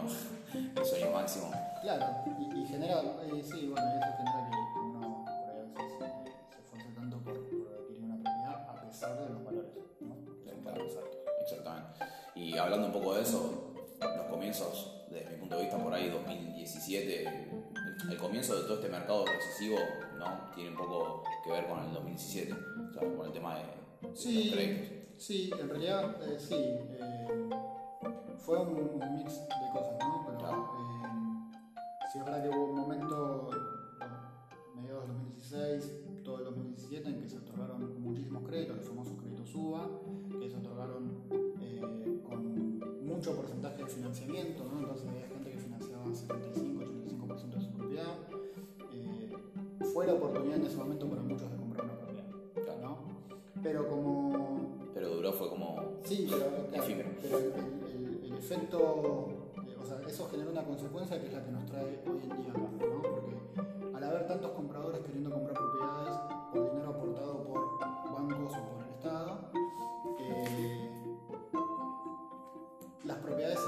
el 0.76 0.86
sueño 0.86 1.12
máximo. 1.14 1.52
Claro, 1.84 2.06
y, 2.40 2.60
y 2.62 2.66
genera, 2.66 3.02
eh, 3.22 3.44
sí, 3.44 3.68
bueno, 3.72 3.88
eso 3.88 4.18
genera 4.18 4.48
que 4.74 4.80
uno 4.80 5.24
por 5.24 5.50
ahí 5.52 5.60
a 5.60 5.64
veces 5.64 6.02
eh, 6.02 6.32
se 6.50 6.60
esfuerce 6.62 6.90
tanto 6.96 7.18
por, 7.20 7.34
por 7.36 7.74
adquirir 7.74 8.04
una 8.04 8.16
propiedad 8.16 8.70
a 8.70 8.82
pesar 8.82 9.20
de 9.20 9.30
los 9.30 9.44
valores, 9.46 9.72
¿no? 10.02 10.14
Altos. 10.70 10.98
Exactamente. 11.44 11.90
Y 12.36 12.58
hablando 12.58 12.88
un 12.88 12.94
poco 12.94 13.14
de 13.16 13.22
eso, 13.22 13.74
los 14.00 14.26
comienzos, 14.28 14.99
punto 15.50 15.56
de 15.58 15.62
vista, 15.64 15.84
por 15.84 15.94
ahí 15.94 16.10
2017, 16.10 17.28
el, 18.12 18.18
comienzo 18.18 18.56
de 18.56 18.62
todo 18.64 18.76
este 18.76 18.90
mercado 18.90 19.26
recesivo, 19.26 19.78
¿no? 20.20 20.52
Tiene 20.54 20.70
un 20.72 20.78
poco 20.78 21.24
que 21.44 21.52
ver 21.52 21.66
con 21.68 21.80
el 21.84 21.92
2017, 21.94 22.54
o 22.54 22.94
sea, 22.94 23.16
con 23.18 23.26
el 23.26 23.32
tema 23.34 23.56
de, 23.58 23.64
de 23.64 24.10
los 24.10 24.20
Sí, 24.20 24.52
créditos. 24.54 24.98
sí, 25.18 25.50
en 25.60 25.70
realidad 25.70 26.16
eh, 26.24 26.38
sí. 26.40 26.54
eh, 26.56 27.50
fue 28.38 28.60
un, 28.62 28.78
un 29.02 29.16
mix 29.16 29.40
de 29.40 29.70
cosas, 29.74 29.98
¿no? 30.00 30.24
Pero 30.28 30.38
Claro. 30.38 30.72
eh, 30.78 32.08
sí 32.12 32.20
es 32.20 32.26
verdad 32.26 32.44
que 32.44 32.50
hubo 32.50 32.66
un 32.66 32.76
momento, 32.80 33.50
bueno, 33.98 34.16
mediados 34.76 35.08
del 35.08 35.18
2016, 35.18 36.24
todo 36.24 36.38
el 36.40 36.44
2017, 36.46 37.10
en 37.10 37.22
que 37.22 37.30
se 37.30 37.38
otorgaron 37.38 38.02
muchísimos 38.04 38.44
créditos, 38.48 38.78
los 38.78 38.88
famosos 38.88 39.14
créditos 39.20 39.56
UBA, 39.56 39.90
que 40.40 40.50
se 40.50 40.58
otorgaron 40.58 41.24
eh, 41.62 41.82
con 42.28 42.80
mucho 43.06 43.36
porcentaje 43.36 43.84
de 43.84 43.90
financiamiento, 43.90 44.64
75-85% 46.30 47.56
de 47.56 47.62
su 47.62 47.72
propiedad. 47.74 48.14
Eh, 48.94 49.34
fue 49.94 50.06
la 50.08 50.14
oportunidad 50.14 50.58
en 50.58 50.66
ese 50.66 50.78
momento 50.78 51.08
para 51.08 51.22
muchos 51.22 51.50
de 51.52 51.58
comprar 51.58 51.86
una 51.86 51.96
propiedad, 51.96 52.78
¿no? 52.82 52.98
Pero 53.64 53.88
como 53.90 54.60
Pero 54.94 55.10
duró, 55.10 55.34
fue 55.34 55.50
como. 55.50 55.76
Sí, 56.04 56.28
pero, 56.30 56.46
claro, 56.70 56.86
pero 57.22 57.38
el, 57.38 57.46
el- 57.46 58.22
el 58.26 58.34
efecto, 58.38 59.28
eh, 59.68 59.76
o 59.82 59.86
sea, 59.86 60.00
eso 60.08 60.28
generó 60.32 60.52
una 60.52 60.64
consecuencia 60.64 61.20
que 61.20 61.28
es 61.28 61.34
la 61.34 61.44
que 61.44 61.52
nos 61.52 61.66
trae 61.66 62.04
hoy 62.08 62.20
en 62.24 62.30
día 62.42 62.52
acá, 62.52 62.60
¿no? 62.60 63.02
Porque 63.02 63.36
al 63.96 64.04
haber 64.04 64.28
tantos 64.28 64.52
compradores 64.52 65.02
queriendo 65.02 65.32
comprar 65.32 65.54
propiedades 65.56 66.16
por 66.54 66.72
dinero 66.72 66.90
aportado 66.90 67.44
por 67.44 67.80
bancos 68.14 68.54
o 68.54 68.70
por 68.70 68.84
el 68.84 68.90
Estado, 68.94 69.40
eh, 70.20 70.90
las 73.04 73.18
propiedades 73.18 73.60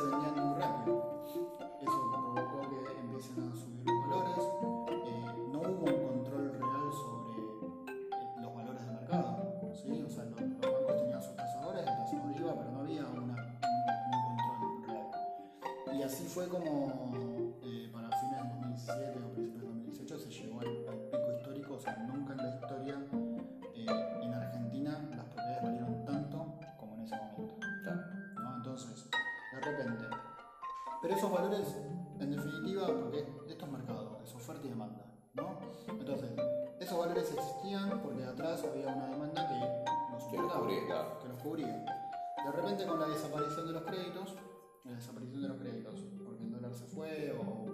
Pero 31.11 31.19
esos 31.19 31.31
valores, 31.33 31.75
en 32.21 32.31
definitiva, 32.31 32.87
porque 32.87 33.19
esto 33.49 33.65
es 33.65 33.71
mercado, 33.73 34.17
es 34.23 34.33
oferta 34.33 34.65
y 34.65 34.69
demanda, 34.69 35.03
¿no? 35.33 35.59
Entonces, 35.89 36.31
esos 36.79 36.97
valores 36.97 37.33
existían 37.33 38.01
porque 38.01 38.23
atrás 38.23 38.63
había 38.63 38.87
una 38.87 39.07
demanda 39.07 39.45
que 39.49 40.37
cubría, 40.37 40.85
claro. 40.85 41.19
que 41.19 41.27
los 41.27 41.41
cubría. 41.41 41.85
De 42.45 42.51
repente, 42.53 42.85
con 42.85 42.97
la 42.97 43.07
desaparición 43.07 43.67
de 43.67 43.73
los 43.73 43.83
créditos, 43.83 44.35
la 44.85 44.91
desaparición 44.93 45.41
de 45.41 45.47
los 45.49 45.57
créditos, 45.57 45.95
porque 46.23 46.43
el 46.43 46.51
dólar 46.53 46.73
se 46.73 46.85
fue 46.85 47.37
o, 47.37 47.70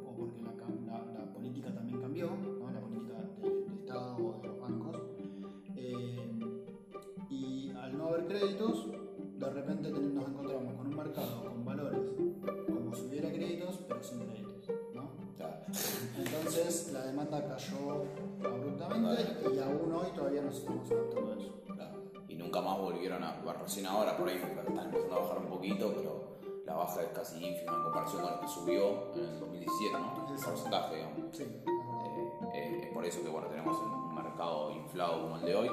eso. 20.57 21.61
Claro. 21.75 22.03
Y 22.27 22.35
nunca 22.35 22.61
más 22.61 22.77
volvieron 22.77 23.23
a. 23.23 23.39
bueno, 23.43 23.59
Recién 23.61 23.85
ahora 23.85 24.17
por 24.17 24.27
ahí 24.27 24.35
están 24.35 24.51
empezando 24.57 25.15
a 25.15 25.19
bajar 25.19 25.37
un 25.39 25.47
poquito, 25.47 25.93
pero 25.95 26.37
la 26.65 26.75
baja 26.75 27.01
es 27.01 27.09
casi 27.09 27.45
ínfima 27.45 27.73
en 27.73 27.83
comparación 27.83 28.21
con 28.21 28.31
lo 28.31 28.41
que 28.41 28.47
subió 28.47 29.13
en 29.15 29.25
el 29.25 29.39
2017, 29.39 29.97
¿no? 29.97 30.27
El 30.29 30.43
porcentaje, 30.43 30.95
digamos. 30.95 31.17
Sí. 31.31 31.43
Eh, 31.43 32.49
eh, 32.53 32.81
es 32.83 32.93
por 32.93 33.05
eso 33.05 33.23
que 33.23 33.29
bueno, 33.29 33.47
tenemos 33.47 33.77
un 33.79 34.15
mercado 34.15 34.71
inflado 34.71 35.21
como 35.21 35.37
el 35.37 35.45
de 35.45 35.55
hoy, 35.55 35.71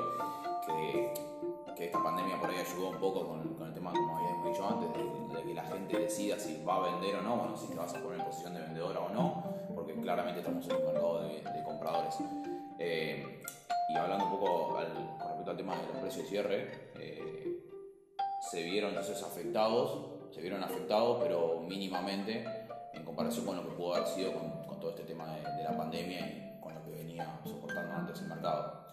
que, 0.67 1.15
que 1.77 1.85
esta 1.87 2.03
pandemia 2.03 2.41
por 2.41 2.51
ahí 2.51 2.59
ayudó 2.59 2.91
un 2.91 2.99
poco 2.99 3.27
con, 3.27 3.55
con 3.55 3.69
el 3.69 3.75
tema, 3.75 3.93
como 3.93 4.17
habíamos 4.17 4.47
dicho 4.47 4.69
antes, 4.69 4.89
de, 4.93 5.37
de 5.37 5.43
que 5.43 5.55
la 5.55 5.65
gente 5.65 5.99
decida 5.99 6.39
si 6.39 6.63
va 6.65 6.77
a 6.77 6.91
vender 6.93 7.17
o 7.17 7.23
no, 7.23 7.37
bueno, 7.37 7.57
si 7.57 7.67
te 7.67 7.75
vas 7.75 7.93
a 7.93 8.01
poner 8.01 8.21
en 8.21 8.27
posición 8.27 8.55
de 8.55 8.61
vendedora 8.61 9.01
o 9.01 9.09
no, 9.11 9.43
porque 9.75 9.95
claramente 10.01 10.41
estamos 10.41 10.69
en 10.69 10.77
un 10.77 10.85
mercado 10.85 11.23
de, 11.23 11.43
de 11.43 11.65
compradores. 11.65 12.15
Eh, 12.79 13.43
y 13.89 13.97
hablando 13.97 14.27
un 14.27 14.31
poco 14.33 14.69
con 14.69 14.83
respecto 14.83 15.51
al 15.51 15.57
tema 15.57 15.77
de 15.77 15.87
los 15.87 15.97
precios 15.99 16.25
de 16.25 16.31
cierre, 16.31 16.91
eh, 16.99 17.71
se 18.51 18.63
vieron 18.63 18.91
entonces 18.91 19.23
afectados, 19.23 20.35
se 20.35 20.41
vieron 20.41 20.63
afectados, 20.63 21.19
pero 21.23 21.61
mínimamente 21.61 22.45
en 22.93 23.05
comparación 23.05 23.47
con 23.47 23.57
lo 23.57 23.63
que 23.63 23.75
pudo 23.75 23.95
haber 23.95 24.09
sido 24.09 24.33
con, 24.33 24.65
todo 24.81 24.91
este 24.91 25.05
tema 25.05 25.27
de, 25.35 25.41
de 25.41 25.65
la 25.65 25.75
pandemia 25.75 26.21
y 26.21 26.61
con 26.61 26.75
lo 26.75 26.83
que 26.83 26.91
venía 26.91 27.41
soportando 27.45 27.95
antes 27.95 28.21
el 28.21 28.29
mercado. 28.29 28.85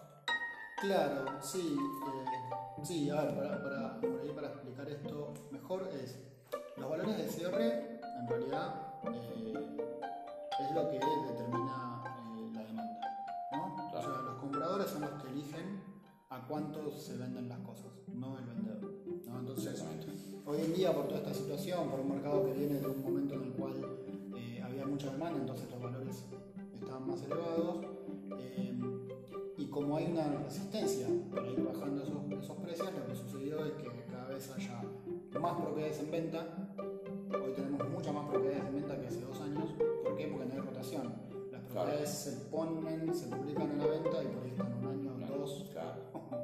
Claro, 0.80 1.26
sí. 1.40 1.76
eh, 1.78 2.82
sí, 2.82 3.10
a 3.10 3.22
ver, 3.22 3.36
para, 3.36 3.62
para, 3.62 4.00
por 4.00 4.20
ahí 4.20 4.32
para 4.34 4.48
explicar 4.48 4.88
esto 4.88 5.32
mejor 5.50 5.88
es, 6.02 6.18
los 6.76 6.90
valores 6.90 7.18
de 7.18 7.28
cierre 7.28 8.00
en 8.18 8.28
realidad 8.28 8.74
eh, 9.04 9.76
es 10.60 10.74
lo 10.74 10.90
que 10.90 10.98
determina 10.98 11.91
son 14.80 15.02
los 15.02 15.10
que 15.22 15.28
eligen 15.28 15.82
a 16.30 16.46
cuánto 16.48 16.90
se 16.98 17.18
venden 17.18 17.46
las 17.46 17.58
cosas, 17.60 17.92
no 18.08 18.38
el 18.38 18.46
vendedor, 18.46 18.90
¿no? 19.26 19.40
Entonces. 19.40 19.84
Hoy 20.46 20.62
en 20.62 20.74
día, 20.74 20.94
por 20.94 21.06
toda 21.08 21.18
esta 21.18 21.34
situación, 21.34 21.88
por 21.90 22.00
un 22.00 22.08
mercado 22.08 22.46
que 22.46 22.52
viene 22.54 22.80
de 22.80 22.86
un 22.86 23.02
momento 23.02 23.34
en 23.34 23.42
el 23.44 23.52
cual 23.52 23.74
eh, 24.36 24.62
había 24.64 24.86
mucha 24.86 25.12
demanda, 25.12 25.38
entonces 25.38 25.70
los 25.70 25.80
valores 25.80 26.24
estaban 26.74 27.06
más 27.06 27.22
elevados, 27.22 27.84
eh, 28.38 28.80
y 29.58 29.66
como 29.66 29.96
hay 29.98 30.10
una 30.10 30.38
resistencia 30.38 31.06
para 31.30 31.48
ir 31.48 31.62
bajando 31.62 32.02
esos, 32.02 32.42
esos 32.42 32.56
precios, 32.56 32.92
lo 32.92 33.06
que 33.06 33.14
sucedió 33.14 33.64
es 33.66 33.72
que 33.72 34.04
cada 34.10 34.28
vez 34.28 34.50
haya 34.52 34.82
más 35.38 35.60
propiedades 35.60 36.00
en 36.00 36.10
venta. 36.10 36.74
Hoy 37.30 37.52
tenemos 37.54 37.88
muchas 37.90 38.14
más 38.14 38.28
propiedades 38.28 38.64
en 38.64 38.74
venta 38.74 39.00
que 39.00 39.06
hace 39.06 39.20
dos 39.20 39.40
años. 39.40 39.74
¿Por 40.02 40.16
qué? 40.16 40.28
Porque 40.28 40.46
no 40.46 40.54
hay 40.54 40.60
rotación. 40.60 41.31
Las 41.74 41.84
propiedades 41.84 42.10
se 42.10 42.32
ponen, 42.50 43.14
se 43.14 43.26
publican 43.28 43.70
a 43.80 43.84
la 43.84 43.86
venta 43.86 44.22
y 44.22 44.26
por 44.26 44.42
ahí 44.44 44.50
están 44.50 44.74
un 44.74 44.86
año, 44.86 45.16
Claro, 45.16 45.38
dos, 45.38 45.64
claro. 45.72 45.92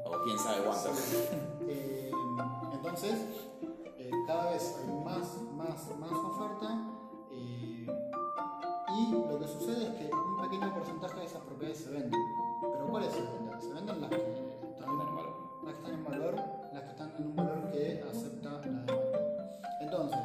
O 0.06 0.25
quién 0.25 0.38
sabe 0.38 0.64
cuánto. 0.64 0.90
eh, 1.68 2.11
entonces, 2.73 3.26
eh, 3.99 4.11
cada 4.26 4.50
vez 4.52 4.76
hay 4.80 5.04
más, 5.04 5.42
más, 5.52 5.97
más 5.99 6.12
oferta 6.12 6.78
eh, 7.30 7.87
y 8.97 9.12
lo 9.12 9.38
que 9.38 9.47
sucede 9.49 9.85
es 9.85 9.90
que 9.97 10.11
un 10.14 10.40
pequeño 10.49 10.73
porcentaje 10.75 11.20
de 11.20 11.26
esas 11.26 11.42
propiedades 11.42 11.78
se 11.85 11.90
venden. 11.90 12.20
¿Pero 12.73 12.87
cuáles 12.88 13.12
se 13.12 13.20
venden? 13.20 13.61
Se 13.61 13.73
venden 13.75 14.00
las 14.00 14.11
que 14.11 14.16
están, 14.16 14.99
las 15.62 15.75
que 15.75 15.78
están 15.78 15.94
en 15.94 16.04
valor, 16.04 16.35
las 16.73 16.82
que 16.85 16.90
están 16.90 17.12
en 17.18 17.26
un 17.26 17.37
valor 17.37 17.70
que 17.70 18.02
acepta 18.11 18.50
la 18.52 18.61
demanda. 18.61 18.94
Entonces, 19.80 20.18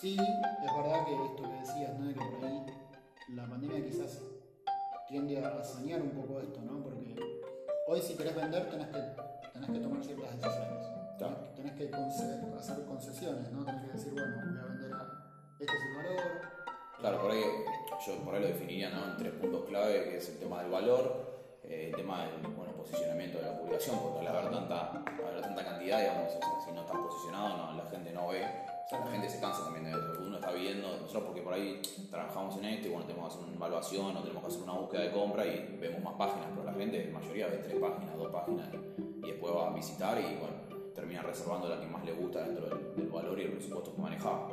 sí, 0.00 0.16
es 0.16 0.76
verdad 0.76 1.04
que 1.06 1.24
esto 1.24 1.42
que 1.42 1.48
decías, 1.58 1.98
¿no? 1.98 2.06
de 2.06 2.14
que 2.14 2.24
por 2.24 2.44
ahí 2.44 2.57
la 3.34 3.46
pandemia 3.46 3.84
quizás 3.84 4.22
tiende 5.06 5.38
a 5.44 5.62
sanear 5.62 6.02
un 6.02 6.10
poco 6.10 6.40
esto, 6.40 6.60
¿no? 6.62 6.82
Porque 6.82 7.14
hoy 7.86 8.00
si 8.00 8.14
querés 8.14 8.34
vender 8.34 8.70
tenés 8.70 8.88
que, 8.88 8.98
tenés 9.52 9.70
que 9.70 9.80
tomar 9.80 10.04
ciertas 10.04 10.36
decisiones. 10.36 10.88
Tenés 11.56 11.72
que 11.72 11.90
hacer 12.56 12.84
concesiones, 12.84 13.50
¿no? 13.50 13.64
Tenés 13.64 13.82
que 13.86 13.92
decir, 13.92 14.12
bueno, 14.12 14.36
voy 14.36 14.58
a 14.58 14.64
vender 14.64 14.92
a 14.92 15.18
este 15.58 15.74
es 15.74 15.82
el 15.82 15.96
valor. 15.96 16.22
Claro, 17.00 17.20
por 17.20 17.30
ahí 17.32 17.42
yo 18.06 18.24
por 18.24 18.34
ahí 18.34 18.42
lo 18.42 18.46
definiría 18.48 18.90
¿no? 18.90 19.04
en 19.04 19.16
tres 19.16 19.32
puntos 19.32 19.64
clave, 19.66 20.04
que 20.04 20.16
es 20.18 20.28
el 20.28 20.38
tema 20.38 20.62
del 20.62 20.70
valor, 20.70 21.58
eh, 21.64 21.90
el 21.90 21.96
tema 21.96 22.24
del 22.24 22.52
bueno, 22.52 22.72
posicionamiento 22.72 23.38
de 23.38 23.46
la 23.46 23.58
publicación, 23.58 23.98
porque 24.00 24.20
al 24.20 24.36
haber 24.36 24.50
tanta, 24.52 24.90
al 24.92 25.26
haber 25.26 25.42
tanta 25.42 25.64
cantidad, 25.64 26.00
digamos, 26.00 26.34
o 26.34 26.38
sea, 26.38 26.60
si 26.64 26.72
no 26.72 26.82
estás 26.82 26.96
posicionado, 26.96 27.56
no, 27.56 27.82
la 27.82 27.90
gente 27.90 28.12
no 28.12 28.28
ve, 28.28 28.46
o 28.88 28.90
sea, 28.90 29.00
la 29.00 29.10
gente 29.10 29.28
se 29.28 29.38
cansa 29.38 29.64
también 29.64 29.84
de 29.84 29.90
eso, 29.90 30.14
uno 30.18 30.36
está 30.36 30.50
viendo, 30.52 30.88
nosotros 30.96 31.24
porque 31.26 31.42
por 31.42 31.52
ahí 31.52 31.82
trabajamos 32.10 32.56
en 32.56 32.64
esto 32.64 32.88
y 32.88 32.90
bueno, 32.90 33.06
tenemos 33.06 33.28
que 33.28 33.34
hacer 33.34 33.46
una 33.48 33.56
evaluación 33.56 34.16
o 34.16 34.20
tenemos 34.22 34.42
que 34.42 34.48
hacer 34.48 34.62
una 34.62 34.72
búsqueda 34.72 35.02
de 35.02 35.10
compra 35.12 35.46
y 35.46 35.76
vemos 35.78 36.02
más 36.02 36.14
páginas, 36.14 36.48
pero 36.54 36.64
la 36.64 36.72
gente, 36.72 37.04
la 37.12 37.18
mayoría 37.18 37.46
ve 37.48 37.58
tres 37.58 37.76
páginas, 37.78 38.16
dos 38.16 38.32
páginas 38.32 38.68
y 39.22 39.26
después 39.26 39.54
va 39.54 39.68
a 39.68 39.74
visitar 39.74 40.18
y 40.18 40.36
bueno, 40.36 40.56
termina 40.94 41.20
reservando 41.20 41.68
la 41.68 41.78
que 41.78 41.86
más 41.86 42.02
le 42.02 42.12
gusta 42.12 42.42
dentro 42.44 42.66
del, 42.66 42.96
del 42.96 43.08
valor 43.08 43.38
y 43.38 43.42
el 43.42 43.52
presupuesto 43.52 43.94
que 43.94 44.00
manejaba. 44.00 44.48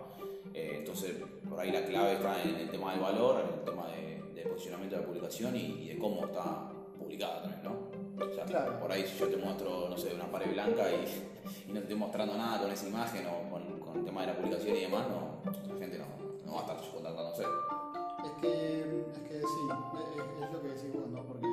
Eh, 0.54 0.76
entonces, 0.80 1.16
por 1.50 1.58
ahí 1.60 1.72
la 1.72 1.86
clave 1.86 2.14
está 2.16 2.44
en 2.44 2.56
el 2.56 2.70
tema 2.70 2.92
del 2.92 3.00
valor, 3.02 3.42
en 3.42 3.60
el 3.60 3.64
tema 3.64 3.88
de, 3.88 4.22
de 4.34 4.50
posicionamiento 4.50 4.98
de 4.98 5.02
la 5.02 5.08
publicación 5.08 5.56
y, 5.56 5.60
y 5.60 5.88
de 5.90 5.98
cómo 5.98 6.26
está 6.26 6.70
publicada 7.00 7.42
también, 7.42 7.64
¿no? 7.64 8.26
O 8.26 8.34
sea, 8.34 8.46
Claro. 8.46 8.80
por 8.80 8.92
ahí 8.92 9.06
si 9.06 9.18
yo 9.18 9.28
te 9.28 9.38
muestro, 9.38 9.90
no 9.90 9.98
sé, 9.98 10.14
una 10.14 10.26
pared 10.32 10.52
blanca 10.54 10.84
y, 10.92 11.70
y 11.70 11.74
no 11.74 11.76
te 11.76 11.80
estoy 11.82 11.96
mostrando 11.98 12.38
nada 12.38 12.62
con 12.62 12.72
esa 12.72 12.88
imagen 12.88 13.26
o 13.28 13.50
con, 13.50 13.75
el 13.96 14.06
tema 14.06 14.22
de 14.22 14.28
la 14.28 14.38
publicación 14.38 14.78
y 14.78 14.82
demás, 14.82 15.08
no, 15.10 15.52
la 15.74 15.80
gente 15.80 15.98
no, 15.98 16.06
no 16.46 16.54
va 16.54 16.60
a 16.60 16.62
estar 16.62 16.92
contactándose. 16.92 17.44
Es 17.44 18.32
que, 18.42 18.80
es 18.82 19.20
que 19.28 19.40
sí, 19.40 19.62
es, 20.16 20.44
es 20.44 20.52
lo 20.52 20.62
que 20.62 20.68
decís 20.70 20.94
vos, 20.94 21.08
¿no? 21.10 21.24
Porque 21.24 21.48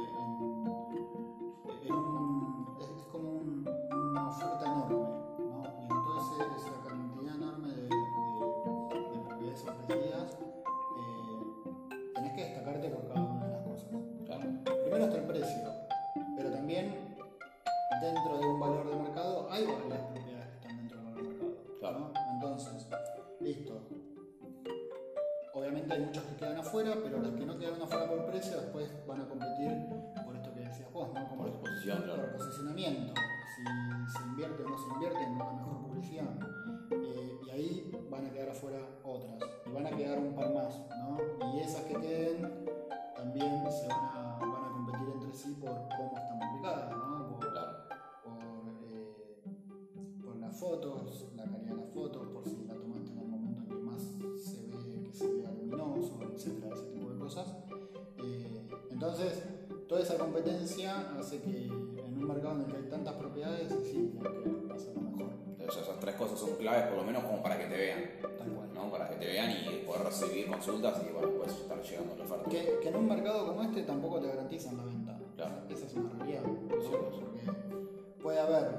entonces, 59.13 59.45
toda 59.89 60.01
esa 60.01 60.17
competencia 60.17 61.13
hace 61.19 61.43
que 61.43 61.67
en 61.67 62.17
un 62.17 62.27
mercado 62.27 62.55
en 62.55 62.61
el 62.63 62.67
que 62.67 62.77
hay 62.79 62.89
tantas 62.89 63.15
propiedades, 63.15 63.69
sí, 63.85 64.11
tengas 64.15 64.65
que 64.65 64.73
hacerlo 64.73 65.03
mejor. 65.03 65.33
Entonces, 65.49 65.83
esas 65.83 66.01
tres 66.01 66.15
cosas 66.15 66.39
son 66.39 66.57
claves, 66.57 66.87
por 66.87 66.97
lo 66.97 67.05
menos 67.05 67.23
como 67.25 67.43
para 67.43 67.59
que 67.59 67.67
te 67.67 67.77
vean, 67.77 68.01
Tal 68.39 68.49
cual. 68.49 68.73
¿no? 68.73 68.91
Para 68.91 69.11
que 69.11 69.17
te 69.17 69.27
vean 69.27 69.51
y 69.51 69.85
poder 69.85 70.05
recibir 70.05 70.47
consultas 70.49 71.03
y 71.07 71.13
bueno, 71.13 71.29
pues 71.37 71.53
estar 71.53 71.83
llegando 71.83 72.15
a 72.15 72.17
la 72.17 72.25
oferta. 72.25 72.51
Que, 72.51 72.79
que 72.81 72.89
en 72.89 72.97
un 72.97 73.07
mercado 73.07 73.47
como 73.49 73.63
este 73.63 73.83
tampoco 73.83 74.19
te 74.19 74.29
garantizan 74.29 74.79
la 74.79 74.85
venta. 74.85 75.19
Claro. 75.37 75.55
Esa 75.69 75.87
es 75.87 75.95
una 75.95 76.09
realidad. 76.15 76.43
¿no? 76.43 76.81
Sí. 76.81 76.89
Porque 76.91 78.23
puede 78.23 78.41
haber 78.41 78.71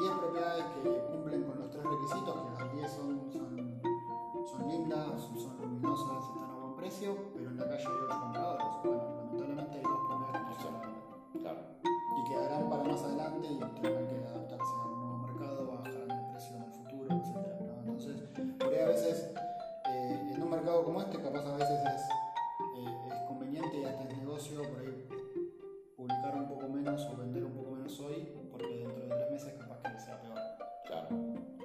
10 0.00 0.12
propiedades 0.18 0.64
que 0.64 0.88
cumplen 1.12 1.42
con 1.42 1.58
los 1.58 1.70
tres 1.70 1.84
requisitos, 1.84 2.34
que 2.34 2.64
las 2.64 2.74
10 2.74 2.90
son, 2.90 3.30
son, 3.30 3.82
son 4.50 4.68
lindas, 4.68 5.20
son 5.20 5.58
luminosas, 5.60 6.24
están 6.24 6.50
a 6.50 6.54
buen 6.54 6.76
precio, 6.76 7.16
pero 7.34 7.50
en 7.50 7.58
la 7.58 7.68
calle 7.68 7.84
hay 7.84 8.04
8 8.08 8.20
compradores. 8.22 8.66
Bueno, 8.82 9.21
lamentablemente 9.32 9.76
hay 9.78 9.82
dos 9.82 10.00
propiedades 10.08 10.56
que 10.56 10.62
se. 10.62 11.38
Claro, 11.40 11.60
Y 11.82 12.28
quedarán 12.28 12.70
para 12.70 12.84
más 12.84 13.02
adelante 13.02 13.48
y 13.48 13.58
tendrán 13.58 14.06
que 14.06 14.16
adaptarse 14.28 14.72
a 14.72 14.86
un 14.86 15.00
nuevo 15.00 15.18
mercado, 15.26 15.66
bajarán 15.72 16.10
el 16.10 16.30
precio 16.32 16.56
en 16.56 16.62
el 16.62 16.70
futuro, 16.70 17.16
etc. 17.16 17.60
¿no? 17.60 17.80
Entonces, 17.80 18.16
por 18.58 18.68
ahí 18.74 18.80
a 18.80 18.86
veces, 18.86 19.32
eh, 19.90 20.30
en 20.34 20.42
un 20.42 20.50
mercado 20.50 20.84
como 20.84 21.00
este, 21.00 21.18
capaz 21.20 21.46
a 21.46 21.56
veces 21.56 21.80
es, 21.80 22.02
eh, 22.76 23.08
es 23.08 23.22
conveniente 23.28 23.78
y 23.78 23.84
hasta 23.84 24.04
es 24.04 24.16
negocio 24.18 24.62
por 24.62 24.80
ahí 24.80 25.08
publicar 25.96 26.34
un 26.36 26.48
poco 26.48 26.68
menos 26.68 27.04
o 27.06 27.16
vender 27.16 27.44
un 27.44 27.52
poco 27.52 27.70
menos 27.72 27.98
hoy, 28.00 28.28
porque 28.50 28.66
dentro 28.66 29.04
de 29.04 29.08
tres 29.14 29.30
meses 29.30 29.54
capaz 29.58 29.82
que 29.92 30.00
sea 30.00 30.20
peor. 30.20 30.38
claro. 30.86 31.08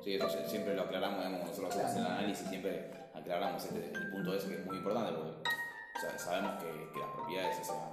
Sí, 0.03 0.13
eso 0.15 0.29
siempre 0.47 0.73
lo 0.75 0.83
aclaramos, 0.83 1.17
digamos, 1.25 1.47
nosotros 1.49 1.73
Claro. 1.75 1.89
en 1.91 1.97
el 1.97 2.05
análisis 2.05 2.47
siempre 2.47 2.91
aclaramos 3.13 3.65
este, 3.65 3.91
el 3.93 4.11
punto 4.11 4.33
ese 4.33 4.47
que 4.47 4.55
es 4.61 4.65
muy 4.65 4.77
importante 4.77 5.11
porque 5.13 5.49
o 5.97 5.99
sea, 5.99 6.19
sabemos 6.19 6.61
que, 6.61 6.91
que 6.93 6.99
las 6.99 7.09
propiedades, 7.09 7.59
o 7.61 7.63
sea, 7.63 7.91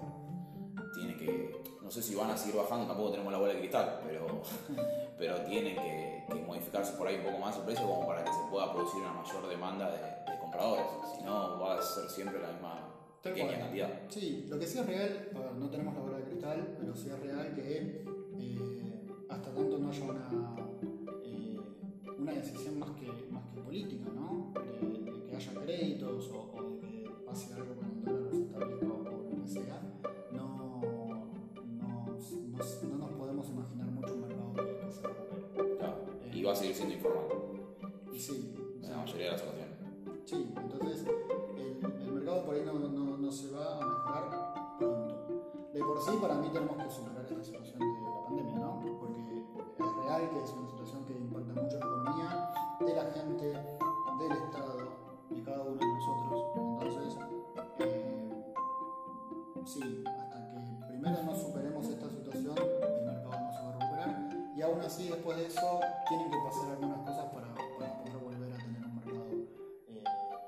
tienen 0.95 1.19
que, 1.19 1.63
no 1.83 1.91
sé 1.91 2.03
si 2.03 2.15
van 2.15 2.31
a 2.31 2.37
seguir 2.37 2.57
bajando, 2.57 2.87
tampoco 2.87 3.13
tenemos 3.13 3.33
la 3.33 3.39
bola 3.39 3.55
de 3.55 3.61
cristal, 3.61 4.01
pero, 4.07 4.43
pero 5.19 5.41
tienen 5.43 5.75
que, 5.75 6.25
que 6.29 6.35
modificarse 6.35 6.93
por 6.95 7.09
ahí 7.09 7.17
un 7.17 7.25
poco 7.25 7.39
más 7.39 7.57
el 7.57 7.63
precio 7.63 7.87
como 7.87 8.07
para 8.07 8.23
que 8.25 8.31
se 8.31 8.41
pueda 8.51 8.73
producir 8.73 9.01
una 9.01 9.13
mayor 9.15 9.49
demanda 9.49 9.91
de, 9.91 10.33
de 10.33 10.39
compradores, 10.39 10.87
si 11.17 11.25
no 11.25 11.59
va 11.59 11.79
a 11.79 11.83
ser 11.83 12.11
siempre 12.11 12.41
la 12.41 12.49
misma 12.49 12.95
pequeña 13.23 13.59
cantidad. 13.59 13.89
Sí, 14.11 14.47
lo 14.51 14.59
que 14.59 14.67
sí 14.67 14.79
es 14.79 14.87
real, 14.87 15.31
a 15.35 15.39
ver, 15.39 15.53
no 15.55 15.71
tenemos 15.71 15.95
la 15.95 16.01
bola 16.01 16.19
de 16.19 16.25
cristal, 16.25 16.77
pero 16.79 16.95
sí 16.95 17.09
es 17.09 17.21
real 17.21 17.55
que 17.55 18.05
eh, 18.39 19.07
hasta 19.31 19.51
tanto 19.51 19.79
no 19.79 19.89
haya 19.89 20.05
una, 20.05 20.29
eh, 21.25 21.59
una 22.19 22.33
decisión 22.33 22.79
más 22.79 22.91
que, 22.91 23.07
más 23.31 23.45
que 23.55 23.61
política, 23.63 24.11
¿no? 24.15 24.53
De, 24.61 25.11
de 25.11 25.27
que 25.27 25.37
haya 25.37 25.55
créditos 25.55 26.29
o, 26.29 26.37
o 26.37 26.84
pase 27.35 27.53
algo 27.55 27.75
con 27.75 27.91
el 27.91 28.05
dólar 28.05 28.33
establezca 28.33 28.87
o, 28.87 29.01
o 29.01 29.03
lo 29.03 29.43
que 29.43 29.49
sea, 29.49 29.83
no, 30.31 30.47
no, 30.57 31.27
no- 31.67 32.17
no 32.17 32.97
nos 32.99 33.11
podemos 33.19 33.49
imaginar 33.49 33.87
mucho 33.89 34.15
un 34.15 34.21
mercado 34.21 34.53
que, 34.55 34.79
que 34.87 34.93
se 34.93 35.03
recupere. 35.03 35.77
Claro, 35.79 35.97
y 36.33 36.43
va 36.45 36.53
a 36.53 36.55
seguir 36.55 36.77
siendo 36.77 36.95
informal 36.95 37.25
Y 38.13 38.21
sí, 38.21 38.55
en 38.85 38.89
la 38.89 38.99
mayoría 38.99 39.27
de 39.27 39.33
las 39.33 39.43
ocasiones. 39.43 39.75
Sí, 40.27 40.55
entonces 40.57 41.05
el, 41.59 42.03
el 42.03 42.13
mercado 42.13 42.45
por 42.45 42.55
ahí 42.55 42.63
no, 42.65 42.75
no, 42.75 43.17
no 43.17 43.33
se 43.33 43.51
va 43.51 43.79
a 43.79 43.85
mejorar 43.85 44.79
pronto. 44.79 45.69
De 45.75 45.81
por 45.81 46.01
sí, 46.03 46.13
para 46.23 46.37
mí 46.37 46.49
tenemos 46.53 46.77
que 46.85 46.89
superar 46.89 47.25
esta 47.29 47.43
situación 47.43 47.81
Así, 64.95 65.09
después 65.09 65.37
de 65.37 65.47
eso, 65.47 65.81
tienen 66.09 66.31
que 66.31 66.37
pasar 66.45 66.71
algunas 66.71 66.99
cosas 67.01 67.25
para, 67.35 67.49
para 67.53 67.99
poder 67.99 68.17
volver 68.19 68.53
a 68.53 68.57
tener 68.59 68.83
un 68.85 68.95
mercado. 68.95 69.25
Eh, 69.89 70.05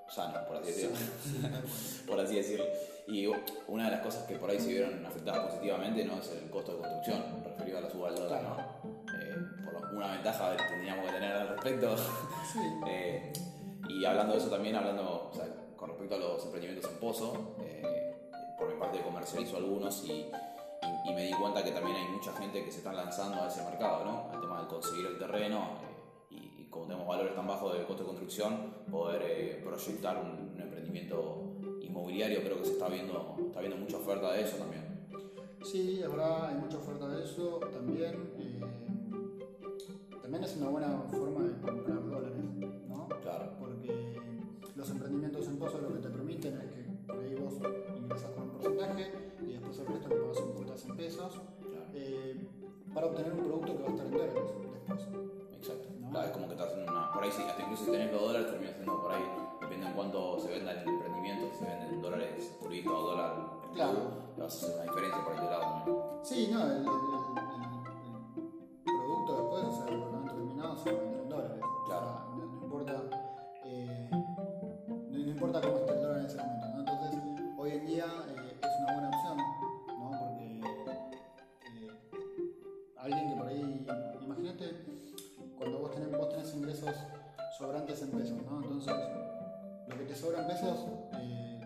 Sano, 0.08 0.46
por 0.46 0.56
así 0.58 0.66
decirlo. 0.70 0.96
Sí, 0.96 2.04
por 2.06 2.20
así 2.20 2.36
decirlo. 2.36 2.64
Y 3.08 3.26
una 3.66 3.86
de 3.86 3.90
las 3.90 4.00
cosas 4.02 4.22
que 4.24 4.36
por 4.36 4.48
ahí 4.50 4.60
se 4.60 4.68
vieron 4.68 5.04
afectadas 5.04 5.46
positivamente 5.46 6.04
no 6.04 6.14
es 6.20 6.30
el 6.30 6.48
costo 6.48 6.72
de 6.74 6.78
construcción, 6.78 7.22
referido 7.44 7.78
a 7.78 7.80
la 7.80 7.90
suba 7.90 8.10
del 8.12 8.18
dólar, 8.22 8.40
Claro. 8.40 8.56
¿no? 8.84 8.90
Eh, 9.18 9.36
por 9.64 9.72
lo- 9.90 9.96
una 9.96 10.12
ventaja 10.12 10.56
que 10.56 10.62
tendríamos 10.62 11.06
que 11.06 11.12
tener 11.12 11.32
al 11.32 11.48
respecto. 11.48 11.96
Sí, 12.52 12.60
Eh, 12.88 13.32
y 13.88 14.04
hablando 14.04 14.34
de 14.34 14.38
eso 14.38 14.48
también, 14.48 14.76
hablando 14.76 15.30
o 15.32 15.34
sea, 15.34 15.46
con 15.76 15.88
respecto 15.90 16.14
a 16.14 16.18
los 16.18 16.44
emprendimientos 16.44 16.88
en 16.90 16.98
pozo, 17.00 17.56
por 18.58 18.72
mi 18.72 18.78
parte 18.80 19.00
comercializo 19.02 19.56
algunos 19.56 20.04
y, 20.04 20.12
y- 20.12 20.30
y 21.10 21.14
me 21.14 21.24
di 21.24 21.32
cuenta 21.34 21.62
que 21.62 21.70
también 21.72 21.96
hay 21.96 22.08
mucha 22.08 22.32
gente 22.34 22.64
que 22.64 22.70
se 22.72 22.78
está 22.78 22.92
lanzando 22.92 23.42
a 23.42 23.48
ese 23.48 23.62
mercado, 23.64 24.04
¿no? 24.04 24.35
De 24.66 24.74
conseguir 24.74 25.06
el 25.06 25.18
terreno 25.18 25.78
eh, 25.82 26.34
y, 26.34 26.62
y 26.62 26.66
como 26.70 26.86
tenemos 26.86 27.06
valores 27.06 27.34
tan 27.34 27.46
bajos 27.46 27.72
del 27.74 27.86
costo 27.86 28.02
de 28.02 28.08
construcción, 28.08 28.74
poder 28.90 29.22
eh, 29.22 29.62
proyectar 29.64 30.16
un, 30.18 30.52
un 30.54 30.60
emprendimiento 30.60 31.52
inmobiliario, 31.80 32.40
creo 32.42 32.58
que 32.58 32.64
se 32.64 32.72
está 32.72 32.88
viendo, 32.88 33.36
está 33.46 33.60
viendo 33.60 33.76
mucha 33.78 33.96
oferta 33.98 34.32
de 34.32 34.42
eso 34.42 34.56
también. 34.56 35.06
sí, 35.64 36.00
verdad, 36.02 36.46
hay 36.48 36.56
mucha 36.56 36.78
oferta 36.78 37.08
de 37.08 37.24
eso. 37.24 37.60
También, 37.72 38.32
eh, 38.38 38.60
también 40.20 40.42
es 40.44 40.56
una 40.56 40.68
buena 40.68 41.00
forma 41.10 41.44
de 41.44 41.60
comprar 41.60 42.04
dólares, 42.04 42.32
¿no? 42.88 43.08
Claro, 43.22 43.52
Porque 43.60 44.16
los 44.74 44.90
emprendimientos 44.90 45.46
en 45.46 45.58
pozo 45.58 45.78
lo 45.80 45.92
que 45.94 46.00
te 46.00 46.08
para 52.96 53.06
obtener 53.08 53.32
un 53.32 53.38
producto 53.40 53.76
que 53.76 53.82
va 53.82 53.88
a 53.88 53.92
estar 53.92 54.06
en 54.06 54.12
dólares 54.12 54.34
después. 54.34 55.00
exacto. 55.52 55.88
¿No? 56.00 56.10
Claro, 56.10 56.26
es 56.26 56.32
como 56.32 56.46
que 56.48 56.54
estás 56.54 56.72
en 56.72 56.82
una. 56.88 57.12
Por 57.12 57.22
ahí 57.24 57.30
sí, 57.30 57.42
hasta 57.42 57.62
incluso 57.62 57.84
si 57.84 57.90
tenés 57.90 58.10
los 58.12 58.22
dólares, 58.22 58.46
termina 58.50 58.72
siendo 58.72 59.02
por 59.02 59.12
ahí, 59.12 59.24
depende 59.60 59.86
en 59.86 59.92
cuánto 59.92 60.38
se 60.40 60.48
venda 60.48 60.72
el 60.72 60.88
emprendimiento, 60.88 61.46
si 61.52 61.56
se 61.58 61.64
venden 61.66 62.00
dólares 62.00 62.58
turistas 62.62 62.92
o 62.94 63.02
dólar 63.02 63.32
Claro. 63.74 63.98
vas 64.38 64.54
a 64.54 64.56
hacer 64.56 64.74
una 64.76 64.84
diferencia 64.84 65.24
por 65.24 65.32
este 65.34 65.44
lado 65.44 65.60
también. 65.62 65.96
Sí, 66.22 66.48
no, 66.50 66.62
el, 66.64 66.70
el- 66.72 66.78
el- 66.78 66.86
el 68.86 68.96
producto 69.04 69.32
después, 69.36 69.64
o 69.64 69.72
sea, 69.76 69.84
el 69.94 70.00
producto 70.02 70.32
terminado 70.34 70.76
se 70.76 70.92
va 70.92 70.98
a 70.98 71.02
vender 71.02 71.20
en 71.20 71.28
dólares. 71.28 71.60
Lo 88.86 89.96
que 89.98 90.04
te 90.04 90.14
sobra 90.14 90.40
en 90.42 90.46
pesos, 90.48 90.86
eh, 91.18 91.60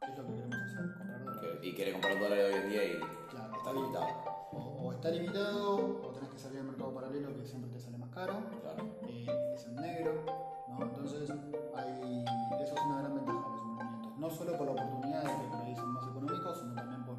¿qué 0.00 0.12
es 0.12 0.18
lo 0.18 0.26
que 0.26 0.34
queremos 0.34 0.56
hacer? 0.56 0.94
Comprar 0.98 1.24
dólares. 1.24 1.58
Y 1.62 1.74
quiere 1.74 1.92
comprar 1.92 2.18
dólares 2.20 2.44
hoy 2.54 2.60
en 2.62 2.68
día 2.70 2.84
y 2.84 3.00
Claro, 3.30 3.56
está 3.56 3.72
limitado. 3.72 4.06
o, 4.52 4.58
o 4.58 4.92
está 4.92 5.10
limitado, 5.10 5.74
o 6.02 6.10
tenés 6.12 6.30
que 6.30 6.38
salir 6.38 6.58
al 6.60 6.66
mercado 6.66 6.94
paralelo 6.94 7.34
que 7.36 7.44
siempre 7.44 7.70
te 7.70 7.78
sale 7.80 7.98
más 7.98 8.10
caro, 8.10 8.34
Claro. 8.62 8.84
eh, 9.08 9.52
es 9.54 9.66
en 9.66 9.76
negro, 9.76 10.24
¿no? 10.68 10.82
Entonces, 10.82 11.30
hay, 11.74 12.24
eso 12.62 12.74
es 12.74 12.82
una 12.86 13.00
gran 13.00 13.14
ventaja 13.14 13.38
de 13.38 13.56
los 13.56 13.64
movimientos. 13.64 14.18
No 14.18 14.30
solo 14.30 14.56
por 14.56 14.66
la 14.66 14.72
oportunidad 14.72 15.22
de 15.22 15.28
que 15.28 15.48
por 15.50 15.60
ahí 15.60 15.76
son 15.76 15.92
más 15.92 16.04
económicos, 16.08 16.58
sino 16.60 16.74
también 16.74 17.04
por, 17.04 17.16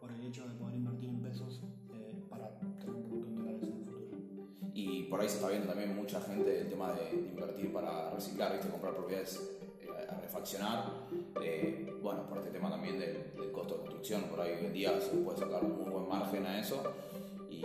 por 0.00 0.10
el 0.12 0.22
hecho 0.26 0.46
de 0.48 0.54
poder 0.54 0.76
invertir 0.76 1.05
por 5.10 5.20
ahí 5.20 5.28
se 5.28 5.36
está 5.36 5.48
viendo 5.48 5.68
también 5.68 5.94
mucha 5.94 6.20
gente 6.20 6.60
el 6.60 6.68
tema 6.68 6.92
de, 6.92 7.16
invertir 7.16 7.72
para 7.72 8.10
reciclar, 8.10 8.52
¿viste? 8.52 8.68
comprar 8.68 8.94
propiedades 8.94 9.40
eh, 9.80 9.88
a 10.08 10.20
refaccionar. 10.20 10.84
Eh, 11.42 11.92
bueno, 12.02 12.28
por 12.28 12.38
este 12.38 12.50
tema 12.50 12.70
también 12.70 12.98
del, 12.98 13.32
del 13.36 13.52
costo 13.52 13.74
de 13.74 13.80
construcción, 13.80 14.22
por 14.24 14.40
ahí 14.40 14.52
hoy 14.52 14.66
en 14.66 14.72
día 14.72 15.00
se 15.00 15.16
puede 15.16 15.38
sacar 15.38 15.64
un 15.64 15.78
muy 15.78 15.90
buen 15.90 16.08
margen 16.08 16.46
a 16.46 16.60
eso. 16.60 16.82
Y, 17.50 17.64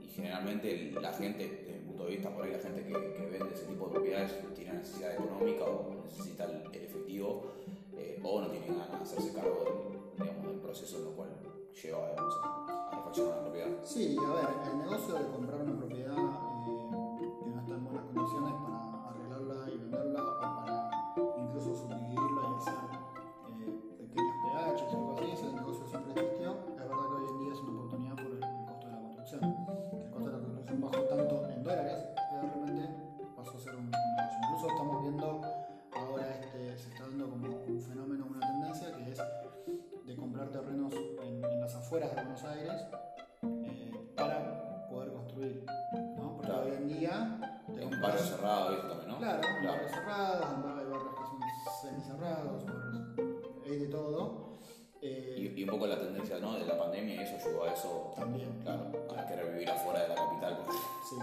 y 0.00 0.08
generalmente 0.14 0.92
la 1.00 1.12
gente, 1.12 1.64
desde 1.64 1.80
mi 1.80 1.86
punto 1.86 2.04
de 2.04 2.10
vista, 2.10 2.34
por 2.34 2.44
ahí 2.44 2.52
la 2.52 2.58
gente 2.58 2.82
que, 2.84 2.92
que 2.92 3.26
vende 3.26 3.54
ese 3.54 3.66
tipo 3.66 3.86
de 3.86 3.92
propiedades 3.92 4.54
tiene 4.54 4.74
necesidad 4.74 5.14
económica 5.14 5.64
o 5.64 6.02
necesita 6.04 6.44
el, 6.44 6.62
el 6.72 6.84
efectivo 6.84 7.52
eh, 7.96 8.20
o 8.22 8.40
no 8.40 8.48
tiene 8.48 8.66
ganas 8.66 8.90
de 8.90 8.96
hacerse 8.96 9.32
cargo 9.32 9.64
del, 9.64 10.26
digamos, 10.26 10.50
del 10.50 10.60
proceso 10.60 10.98
en 10.98 11.08
el 11.08 11.14
cual 11.14 11.28
lleva 11.82 12.10
digamos, 12.10 12.34
a 12.42 12.96
refaccionar 12.96 13.36
la 13.36 13.42
propiedad. 13.42 13.68
Sí, 13.84 14.16
a 14.18 14.34
ver, 14.34 14.72
el 14.72 14.78
negocio 14.78 15.14
de 15.14 15.26
comprar 15.26 15.60
una 15.60 15.78
propiedad 15.78 16.31
afueras 41.92 42.10
de 42.16 42.22
Buenos 42.22 42.44
Aires 42.44 42.84
eh, 43.64 43.92
para 44.16 44.88
poder 44.88 45.12
construir, 45.12 45.64
¿no? 46.16 46.36
Porque 46.36 46.46
Claro. 46.48 46.62
hoy 46.64 46.72
en 46.72 46.88
día 46.88 47.38
En 47.68 47.80
compras- 47.82 48.00
barrio 48.00 48.18
cerrado 48.22 48.72
y 48.72 48.74
eso 48.76 48.88
también, 48.88 49.08
¿no? 49.10 49.18
Claro, 49.18 49.40
en 49.58 49.66
barrios 49.66 49.90
cerrados, 49.90 50.46
en 50.54 50.62
bar- 50.62 50.78
hay 50.78 50.84
barrios 50.86 51.14
que 51.14 51.24
son 51.24 51.90
semicerrados, 51.90 52.64
barrios, 52.64 53.06
hay 53.66 53.78
de 53.78 53.86
todo. 53.88 54.52
Eh, 55.02 55.52
Y, 55.54 55.60
y 55.60 55.64
un 55.64 55.70
poco 55.70 55.86
la 55.86 55.98
tendencia 55.98 56.38
¿no? 56.38 56.54
de 56.54 56.64
la 56.64 56.78
pandemia 56.78 57.20
eso 57.22 57.36
ayudó 57.36 57.64
a 57.64 57.72
eso, 57.74 58.12
también, 58.16 58.58
claro, 58.62 58.90
a 59.18 59.26
querer 59.26 59.52
vivir 59.52 59.68
afuera 59.68 60.02
de 60.04 60.08
la 60.08 60.14
capital. 60.14 60.56
porque 60.64 60.72
sí, 61.10 61.16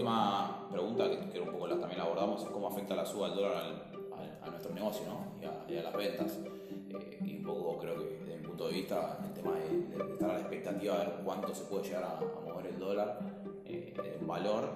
última 0.00 0.68
pregunta, 0.70 1.10
que, 1.10 1.28
que 1.30 1.40
un 1.40 1.50
poco 1.52 1.68
también 1.68 1.98
la 1.98 2.04
abordamos, 2.04 2.42
es 2.42 2.48
cómo 2.48 2.68
afecta 2.68 2.94
la 2.94 3.04
suba 3.06 3.28
del 3.28 3.36
dólar 3.36 3.52
al- 3.56 4.18
al- 4.18 4.38
a 4.42 4.50
nuestro 4.50 4.74
negocio 4.74 5.02
¿no? 5.06 5.40
y, 5.40 5.44
a, 5.44 5.64
y 5.68 5.78
a 5.78 5.82
las 5.82 5.96
ventas. 5.96 6.38
Eh, 6.46 7.18
y 7.24 7.36
un 7.36 7.44
poco 7.44 7.78
creo 7.78 7.96
que 7.98 8.04
desde 8.24 8.36
mi 8.38 8.46
punto 8.46 8.66
de 8.68 8.72
vista, 8.74 9.18
el 9.24 9.32
tema 9.34 9.52
de, 9.56 9.68
de 10.04 10.12
estar 10.12 10.30
a 10.30 10.34
la 10.34 10.40
expectativa 10.40 10.98
de 10.98 11.22
cuánto 11.24 11.54
se 11.54 11.64
puede 11.64 11.84
llegar 11.84 12.04
a, 12.04 12.18
a 12.18 12.40
mover 12.44 12.66
el 12.66 12.78
dólar 12.78 13.18
eh, 13.66 13.94
en 14.20 14.26
valor, 14.26 14.68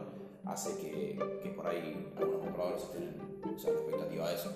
hace 0.44 0.76
que, 0.78 1.40
que 1.42 1.50
por 1.50 1.66
ahí 1.66 2.12
algunos 2.16 2.40
compradores 2.42 2.82
estén 2.82 3.40
o 3.54 3.58
sea, 3.58 3.72
la 3.72 3.78
expectativa 3.80 4.28
de 4.28 4.34
eso. 4.34 4.50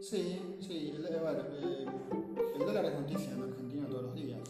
Sí, 0.00 0.56
sí, 0.60 0.92
ver, 1.06 1.50
eh, 1.62 1.86
el 2.56 2.66
dólar 2.66 2.84
es 2.86 2.94
noticia 3.00 3.32
en 3.32 3.42
Argentina 3.42 3.86
todos 3.88 4.02
los 4.04 4.14
días, 4.14 4.40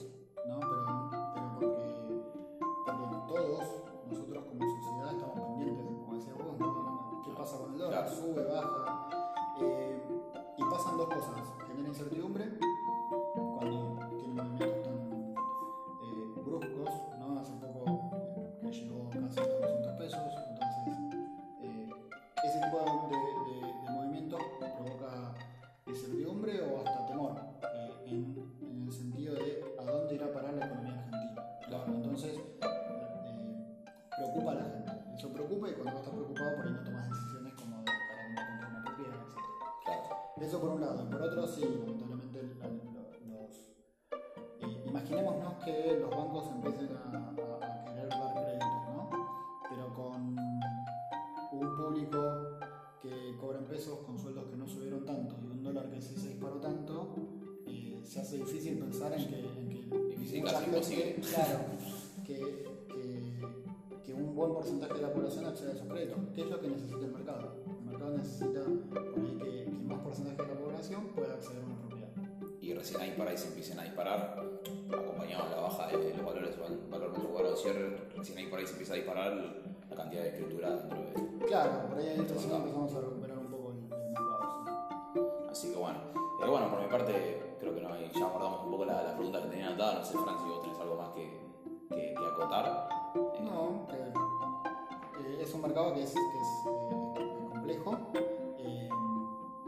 incertidumbre 11.92 12.71
imaginémonos 45.16 45.55
que 45.64 45.98
los 46.01 46.11
bancos 46.11 46.51
empiecen 46.55 46.88
a, 46.96 47.18
a- 47.18 47.66
a 47.66 47.85
querer 47.85 48.09
dar 48.09 48.35
créditos, 48.35 48.83
¿no? 48.96 49.11
Pero 49.68 49.94
con 49.94 50.38
un 51.53 51.77
público 51.77 52.59
que 53.01 53.37
cobra 53.40 53.59
en 53.59 53.64
pesos 53.66 53.98
con 54.07 54.18
sueldos 54.18 54.46
que 54.48 54.57
no 54.57 54.66
subieron 54.66 55.05
tanto 55.05 55.37
y 55.42 55.46
un 55.46 55.62
dólar 55.62 55.90
que 55.90 56.01
sí 56.01 56.14
se 56.16 56.29
disparó 56.31 56.57
tanto, 56.57 57.14
eh, 57.66 58.01
se 58.05 58.20
hace 58.20 58.38
difícil 58.38 58.79
pensar 58.79 59.12
en 59.12 59.29
que, 59.29 59.38
en 59.40 59.68
que 59.68 60.07
Difícil, 60.16 60.44
casi 60.44 60.64
imposible. 60.64 61.14
Claro, 61.16 61.59
que, 62.25 62.38
que, 62.88 63.40
que 64.05 64.14
un 64.14 64.35
buen 64.35 64.53
porcentaje 64.55 64.94
de 64.94 65.03
la 65.03 65.12
población 65.12 65.44
acceda 65.46 65.70
a 65.70 65.75
esos 65.75 65.88
créditos. 65.88 66.18
¿Qué 66.35 66.42
es 66.42 66.46
lo 66.51 66.61
que 66.61 66.68
necesita 66.68 67.05
el 67.05 67.12
mercado? 67.12 67.53
El 67.81 67.85
mercado 67.90 68.16
necesita 68.16 68.61
por 68.88 68.98
ahí 68.98 69.38
que, 69.38 69.64
que 69.64 69.70
más 69.85 69.98
porcentaje 70.01 70.42
de 70.42 70.55
la 70.55 70.61
población 70.61 71.09
pueda 71.14 71.35
acceder 71.35 71.62
a 71.62 71.66
una 71.66 71.77
propiedad. 71.81 72.09
y 72.61 72.75
recién 72.75 73.01
ahí 73.01 73.14
para 73.18 73.31
ahí 73.33 73.37
se 73.38 73.48
empiecen 73.48 73.79
a 73.81 73.83
disparar, 73.83 74.40
cierre, 77.62 78.09
recién 78.16 78.38
ahí 78.38 78.46
por 78.46 78.59
ahí 78.59 78.66
se 78.66 78.72
empieza 78.72 78.92
a 78.94 78.96
disparar 78.96 79.33
la 79.90 79.96
cantidad 79.96 80.22
de 80.22 80.29
escritura 80.29 80.70
dentro 80.70 80.98
de 80.98 81.46
Claro, 81.46 81.88
por 81.88 81.98
ahí 81.98 82.16
recién 82.16 82.53
empezamos 82.53 82.94
a 82.94 83.01
recuperar 83.01 83.38
un 83.38 83.46
poco 83.46 83.70
el, 83.72 83.83
mercado. 83.88 85.48
Así 85.51 85.70
que 85.70 85.77
bueno, 85.77 85.98
Eh, 86.42 86.48
bueno, 86.48 86.68
por 86.70 86.81
mi 86.83 86.88
parte 86.88 87.57
creo 87.61 87.75
que 87.75 87.81
no 87.81 87.90
ya 87.96 88.27
abordamos 88.27 88.64
un 88.64 88.70
poco 88.72 88.85
la, 88.85 89.03
la 89.03 89.14
pregunta 89.14 89.42
que 89.42 89.48
tenía 89.48 89.68
anotada, 89.68 89.98
no 90.01 90.05
sé 90.05 90.18
Fran 90.18 90.38
si 90.38 90.48
vos 90.48 90.62
tenés 90.62 90.79
algo 90.81 90.96
más 90.96 91.11
que, 91.11 91.40
que, 91.88 92.14
que 92.14 92.27
acotar. 92.27 92.88
¿sí? 93.14 93.42
No, 93.44 93.87
que, 93.87 93.96
eh, 95.22 95.42
es 95.42 95.55
un 95.55 95.62
mercado 95.62 95.94
que 95.94 96.03
es, 96.03 96.12
que 96.12 96.20
es, 96.20 96.66
eh, 96.66 97.48
complejo 97.53 97.98
eh, 98.59 98.88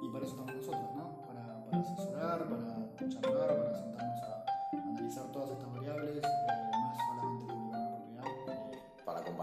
y 0.03 0.09
para 0.09 0.25
eso 0.25 0.35
estamos 0.35 0.55
nosotros, 0.57 0.95
¿no? 0.97 1.23
Para, 1.27 1.65
para 1.65 1.79
asesorar, 1.79 2.49
para 2.49 3.09
charlar, 3.09 3.57
para 3.63 3.75
sentarnos 3.77 4.23
a 4.23 4.45
analizar 4.89 5.25
todas 5.33 5.51
estas 5.51 5.73
variables. 5.73 6.25
eh, 6.25 6.74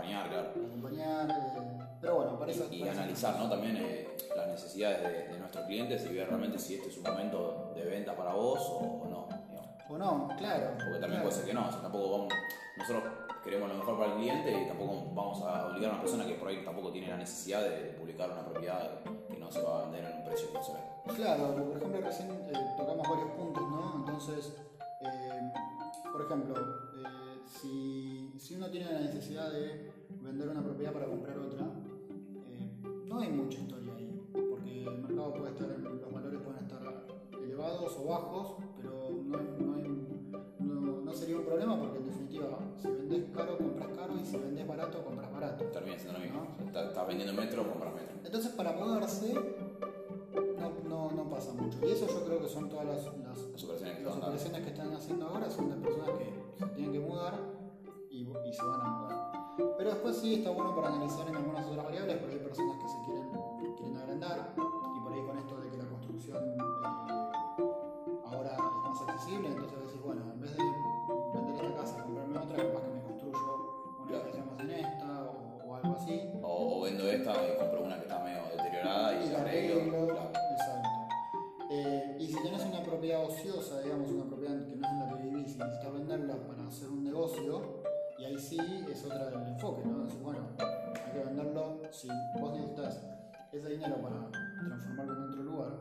acompañar, 0.01 0.29
claro. 0.29 0.49
acompañar, 0.49 1.29
eh, 1.29 1.87
pero 2.01 2.15
bueno, 2.15 2.39
para 2.39 2.51
eso 2.51 2.67
Y, 2.71 2.87
analizar 2.87 3.39
¿no? 3.39 3.49
también 3.49 3.77
eh, 3.77 4.07
las 4.35 4.47
necesidades 4.47 5.01
de, 5.03 5.33
de 5.33 5.39
nuestros 5.39 5.65
clientes 5.65 6.05
y 6.05 6.13
ver 6.13 6.27
realmente 6.27 6.59
si 6.59 6.75
este 6.75 6.89
es 6.89 6.97
un 6.97 7.03
momento 7.03 7.71
de 7.75 7.85
venta 7.85 8.15
para 8.15 8.33
vos 8.33 8.59
o, 8.61 9.03
o 9.03 9.07
no. 9.07 9.27
digamos. 9.49 9.69
O 9.89 9.97
no, 9.97 10.27
claro. 10.37 10.71
Porque 10.75 10.99
también 10.99 11.21
claro. 11.21 11.23
puede 11.23 11.35
ser 11.35 11.45
que 11.45 11.53
no, 11.53 11.67
o 11.67 11.71
sea, 11.71 11.81
tampoco 11.81 12.11
vamos, 12.11 12.33
nosotros 12.77 13.03
queremos 13.43 13.69
lo 13.69 13.75
mejor 13.75 13.97
para 13.97 14.13
el 14.13 14.17
cliente 14.19 14.61
y 14.63 14.67
tampoco 14.67 15.11
vamos 15.13 15.41
a 15.43 15.67
obligar 15.67 15.91
a 15.91 15.93
una 15.93 16.01
persona 16.01 16.25
que 16.25 16.35
por 16.35 16.47
ahí 16.47 16.63
tampoco 16.63 16.91
tiene 16.91 17.07
la 17.07 17.17
necesidad 17.17 17.61
de, 17.63 17.91
publicar 18.01 18.31
una 18.31 18.45
propiedad 18.45 19.01
que 19.29 19.37
no 19.37 19.51
se 19.51 19.61
va 19.61 19.79
a 19.79 19.81
vender 19.83 20.05
en 20.05 20.17
un 20.17 20.25
precio 20.25 20.51
que 20.53 20.63
se 20.63 20.73
ve. 20.73 20.79
Claro, 21.15 21.55
por 21.55 21.77
ejemplo, 21.77 22.01
recién 22.01 22.31
eh, 22.31 22.75
tocamos 22.77 23.07
varios 23.07 23.31
puntos, 23.31 23.63
¿no? 23.69 23.95
Entonces, 23.97 24.55
por 26.11 26.25
ejemplo, 26.25 26.55
si, 27.45 28.00
si 28.41 28.55
uno 28.55 28.67
tiene 28.71 28.91
la 28.91 28.99
necesidad 29.01 29.51
de 29.51 29.91
vender 30.19 30.49
una 30.49 30.63
propiedad 30.63 30.91
para 30.91 31.05
comprar 31.05 31.37
otra, 31.37 31.67
eh, 32.49 32.71
no 33.05 33.19
hay 33.19 33.29
mucha 33.29 33.59
historia 33.59 33.93
ahí, 33.95 34.19
porque 34.49 34.83
el 34.83 34.97
mercado 34.97 35.33
puede 35.35 35.51
estar, 35.51 35.67
los 35.79 36.11
valores 36.11 36.41
pueden 36.41 36.63
estar 36.63 37.05
elevados 37.39 37.97
o 37.99 38.03
bajos, 38.05 38.55
pero 38.77 39.09
no, 39.25 39.37
hay- 39.37 39.55
no, 39.59 39.75
hay- 39.75 40.31
no- 40.59 41.01
no 41.01 41.13
sería 41.13 41.37
un 41.37 41.43
problema 41.45 41.79
porque 41.79 41.99
en 41.99 42.05
definitiva, 42.07 42.57
si 42.81 42.87
vendés 42.89 43.25
caro, 43.31 43.57
compras 43.59 43.89
caro 43.95 44.13
y 44.19 44.25
si 44.25 44.37
vendés 44.37 44.67
barato, 44.67 45.03
compras 45.03 45.31
barato. 45.31 45.65
Termina 45.65 45.99
siendo 45.99 46.17
lo 46.17 46.25
mismo. 46.25 46.47
Estás, 46.65 47.07
vendiendo 47.07 47.33
metro, 47.39 47.69
compras 47.69 47.93
metro. 47.93 48.15
Entonces, 48.25 48.51
para 48.53 48.71
mudarse, 48.73 49.33
no, 50.57 50.71
no, 50.89 51.11
no 51.11 51.29
pasa 51.29 51.53
mucho. 51.53 51.77
Y 51.85 51.91
eso 51.91 52.07
yo 52.07 52.25
creo 52.25 52.41
que 52.41 52.47
son 52.49 52.69
todas 52.69 52.85
las, 52.87 53.03
las, 53.19 53.37
Las 53.51 53.63
operaciones 53.63 53.97
que 53.97 54.03
las 54.03 54.15
operaciones 54.15 54.61
que 54.63 54.69
están 54.69 54.93
haciendo 54.93 55.27
ahora, 55.27 55.49
son 55.51 55.69
de 55.69 55.75
personas 55.75 56.00
después 60.01 60.17
sí 60.17 60.33
está 60.33 60.49
bueno 60.49 60.73
para 60.75 60.87
analizar 60.87 61.27
en 61.27 61.35
algunas 61.35 61.63
otras 61.67 61.85
variables, 61.85 62.17
porque 62.17 62.33
hay 62.35 62.41
personas 62.41 62.77
que 62.77 62.89
se 62.89 62.97
quieren, 63.05 63.29
quieren 63.77 63.97
agrandar 63.97 64.53
y 64.57 64.99
por 64.99 65.13
ahí 65.13 65.21
con 65.27 65.37
esto 65.37 65.61
de 65.61 65.69
que 65.69 65.77
la 65.77 65.85
construcción 65.85 66.37
eh, 66.37 66.57
ahora 68.25 68.55
es 68.57 68.89
más 68.89 69.01
accesible, 69.09 69.47
entonces 69.49 69.77
decís, 69.85 70.01
bueno, 70.03 70.21
en 70.33 70.41
vez 70.41 70.57
de 70.57 70.63
vender 71.35 71.55
esta 71.65 71.75
casa 71.81 71.97
y 71.99 72.01
comprarme 72.01 72.37
otra, 72.39 72.57
capaz 72.57 72.81
que 72.81 72.93
me 72.95 73.01
construyo 73.03 73.37
una 73.99 74.07
Claro. 74.07 74.23
habitación 74.23 74.47
más 74.49 74.59
en 74.61 74.71
esta 74.71 75.23
o, 75.23 75.69
o 75.69 75.75
algo 75.75 75.95
así. 75.95 76.21
O, 76.41 76.77
o 76.77 76.81
vendo 76.81 77.07
esta 77.07 77.31
y 77.47 77.57
compro 77.59 77.83
una 77.83 77.95
que 77.97 78.01
está 78.01 78.19
medio 78.23 78.41
deteriorada 78.57 79.13
y 79.13 79.27
Y 79.27 79.29
la 79.29 79.39
arreglo. 79.41 79.81
arreglo, 79.81 80.07
Claro. 80.07 80.31
exacto. 80.51 80.89
Eh, 81.69 82.17
y 82.19 82.27
si 82.27 82.41
tenés 82.41 82.65
una 82.65 82.81
propiedad 82.81 83.23
ociosa, 83.23 83.79
digamos, 83.81 84.09
una 84.09 84.25
es 89.07 89.11
otra 89.13 89.41
el 89.41 89.47
enfoque, 89.53 89.85
¿no? 89.85 90.03
Decir, 90.05 90.19
bueno, 90.21 90.39
hay 90.57 91.11
que 91.11 91.19
venderlo 91.25 91.81
si 91.91 92.07
vos 92.39 92.53
necesitas 92.53 93.01
ese 93.51 93.69
dinero 93.69 93.95
para 94.01 94.15
transformarlo 94.67 95.13
en 95.13 95.23
otro 95.29 95.43
lugar, 95.43 95.71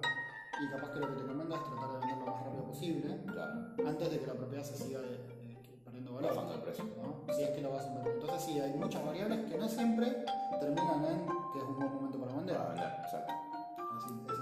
y 0.61 0.70
capaz 0.70 0.90
que 0.92 1.00
lo 1.00 1.09
que 1.09 1.14
te 1.14 1.22
recomiendo 1.22 1.54
es 1.54 1.62
tratar 1.64 1.88
de 1.90 1.98
venderlo 1.98 2.24
lo 2.26 2.33
más 2.33 2.44
rápido 2.44 2.64
posible, 2.64 3.20
Claro. 3.26 3.52
antes 3.87 4.11
de 4.11 4.18
que 4.20 4.26
la 4.26 4.35
propiedad 4.35 4.64
se 4.64 4.76
siga 4.76 5.00
eh, 5.00 5.20
eh, 5.28 5.80
perdiendo 5.85 6.14
valor. 6.14 6.30
Bajando 6.35 6.54
el 6.54 6.61
precio. 6.61 6.85
¿no? 6.85 7.35
Si 7.35 7.42
es 7.42 7.50
que 7.50 7.61
lo 7.62 7.70
vas 7.72 7.85
a 7.85 7.88
invertir. 7.88 8.12
Entonces 8.14 8.42
sí, 8.42 8.61
hay 8.61 8.72
muchas 8.74 9.04
variables 9.04 9.50
que 9.50 9.59
no 9.59 9.68
siempre 9.68 10.24
terminan 10.61 11.04
en 11.04 11.26
que 11.52 11.59
es 11.59 11.64
un 11.64 11.76
buen 11.78 11.94
momento 11.94 12.18
para 12.20 12.33
vender. 12.35 12.56
Para 12.56 12.68
vender, 12.70 12.88
exacto. 13.04 13.33
Así, 13.96 14.14
es 14.26 14.33
eso. 14.33 14.39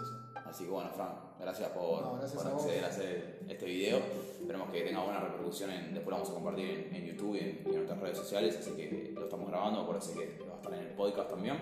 Así 0.58 0.64
que 0.64 0.72
bueno, 0.72 0.90
Fran, 0.90 1.14
gracias 1.38 1.68
por, 1.70 2.02
No, 2.02 2.16
gracias 2.16 2.42
por 2.42 2.50
a 2.50 2.54
vos. 2.54 2.64
acceder 2.64 2.84
a 2.84 2.88
hacer 2.88 3.38
este 3.48 3.64
video. 3.64 3.98
Esperemos 4.40 4.70
que 4.72 4.80
tenga 4.82 5.04
buena 5.04 5.20
repercusión. 5.20 5.70
En, 5.70 5.94
después 5.94 6.06
lo 6.06 6.16
vamos 6.16 6.30
a 6.30 6.34
compartir 6.34 6.68
en, 6.68 6.96
en 6.96 7.06
YouTube 7.06 7.36
y 7.36 7.38
en, 7.38 7.62
y 7.64 7.76
en 7.76 7.82
otras 7.84 8.00
redes 8.00 8.18
sociales. 8.18 8.56
Así 8.58 8.72
que 8.72 9.12
lo 9.14 9.22
estamos 9.22 9.48
grabando. 9.48 9.82
Acuérdense 9.82 10.14
que 10.14 10.44
va 10.44 10.54
a 10.54 10.56
estar 10.56 10.74
en 10.74 10.80
el 10.80 10.94
podcast 10.94 11.30
también. 11.30 11.58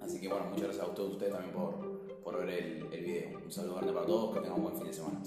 Así 0.00 0.18
que 0.22 0.28
bueno, 0.28 0.46
muchas 0.46 0.64
gracias 0.68 0.88
a 0.88 0.94
todos 0.94 1.12
ustedes 1.12 1.34
también 1.34 1.52
por, 1.54 2.00
por 2.22 2.38
ver 2.38 2.48
el, 2.48 2.88
el 2.94 3.04
video. 3.04 3.40
Un 3.44 3.52
saludo 3.52 3.74
grande 3.74 3.92
para 3.92 4.06
todos. 4.06 4.32
Que 4.32 4.40
tengan 4.40 4.56
un 4.58 4.62
buen 4.62 4.76
fin 4.78 4.86
de 4.86 4.92
semana. 4.94 5.20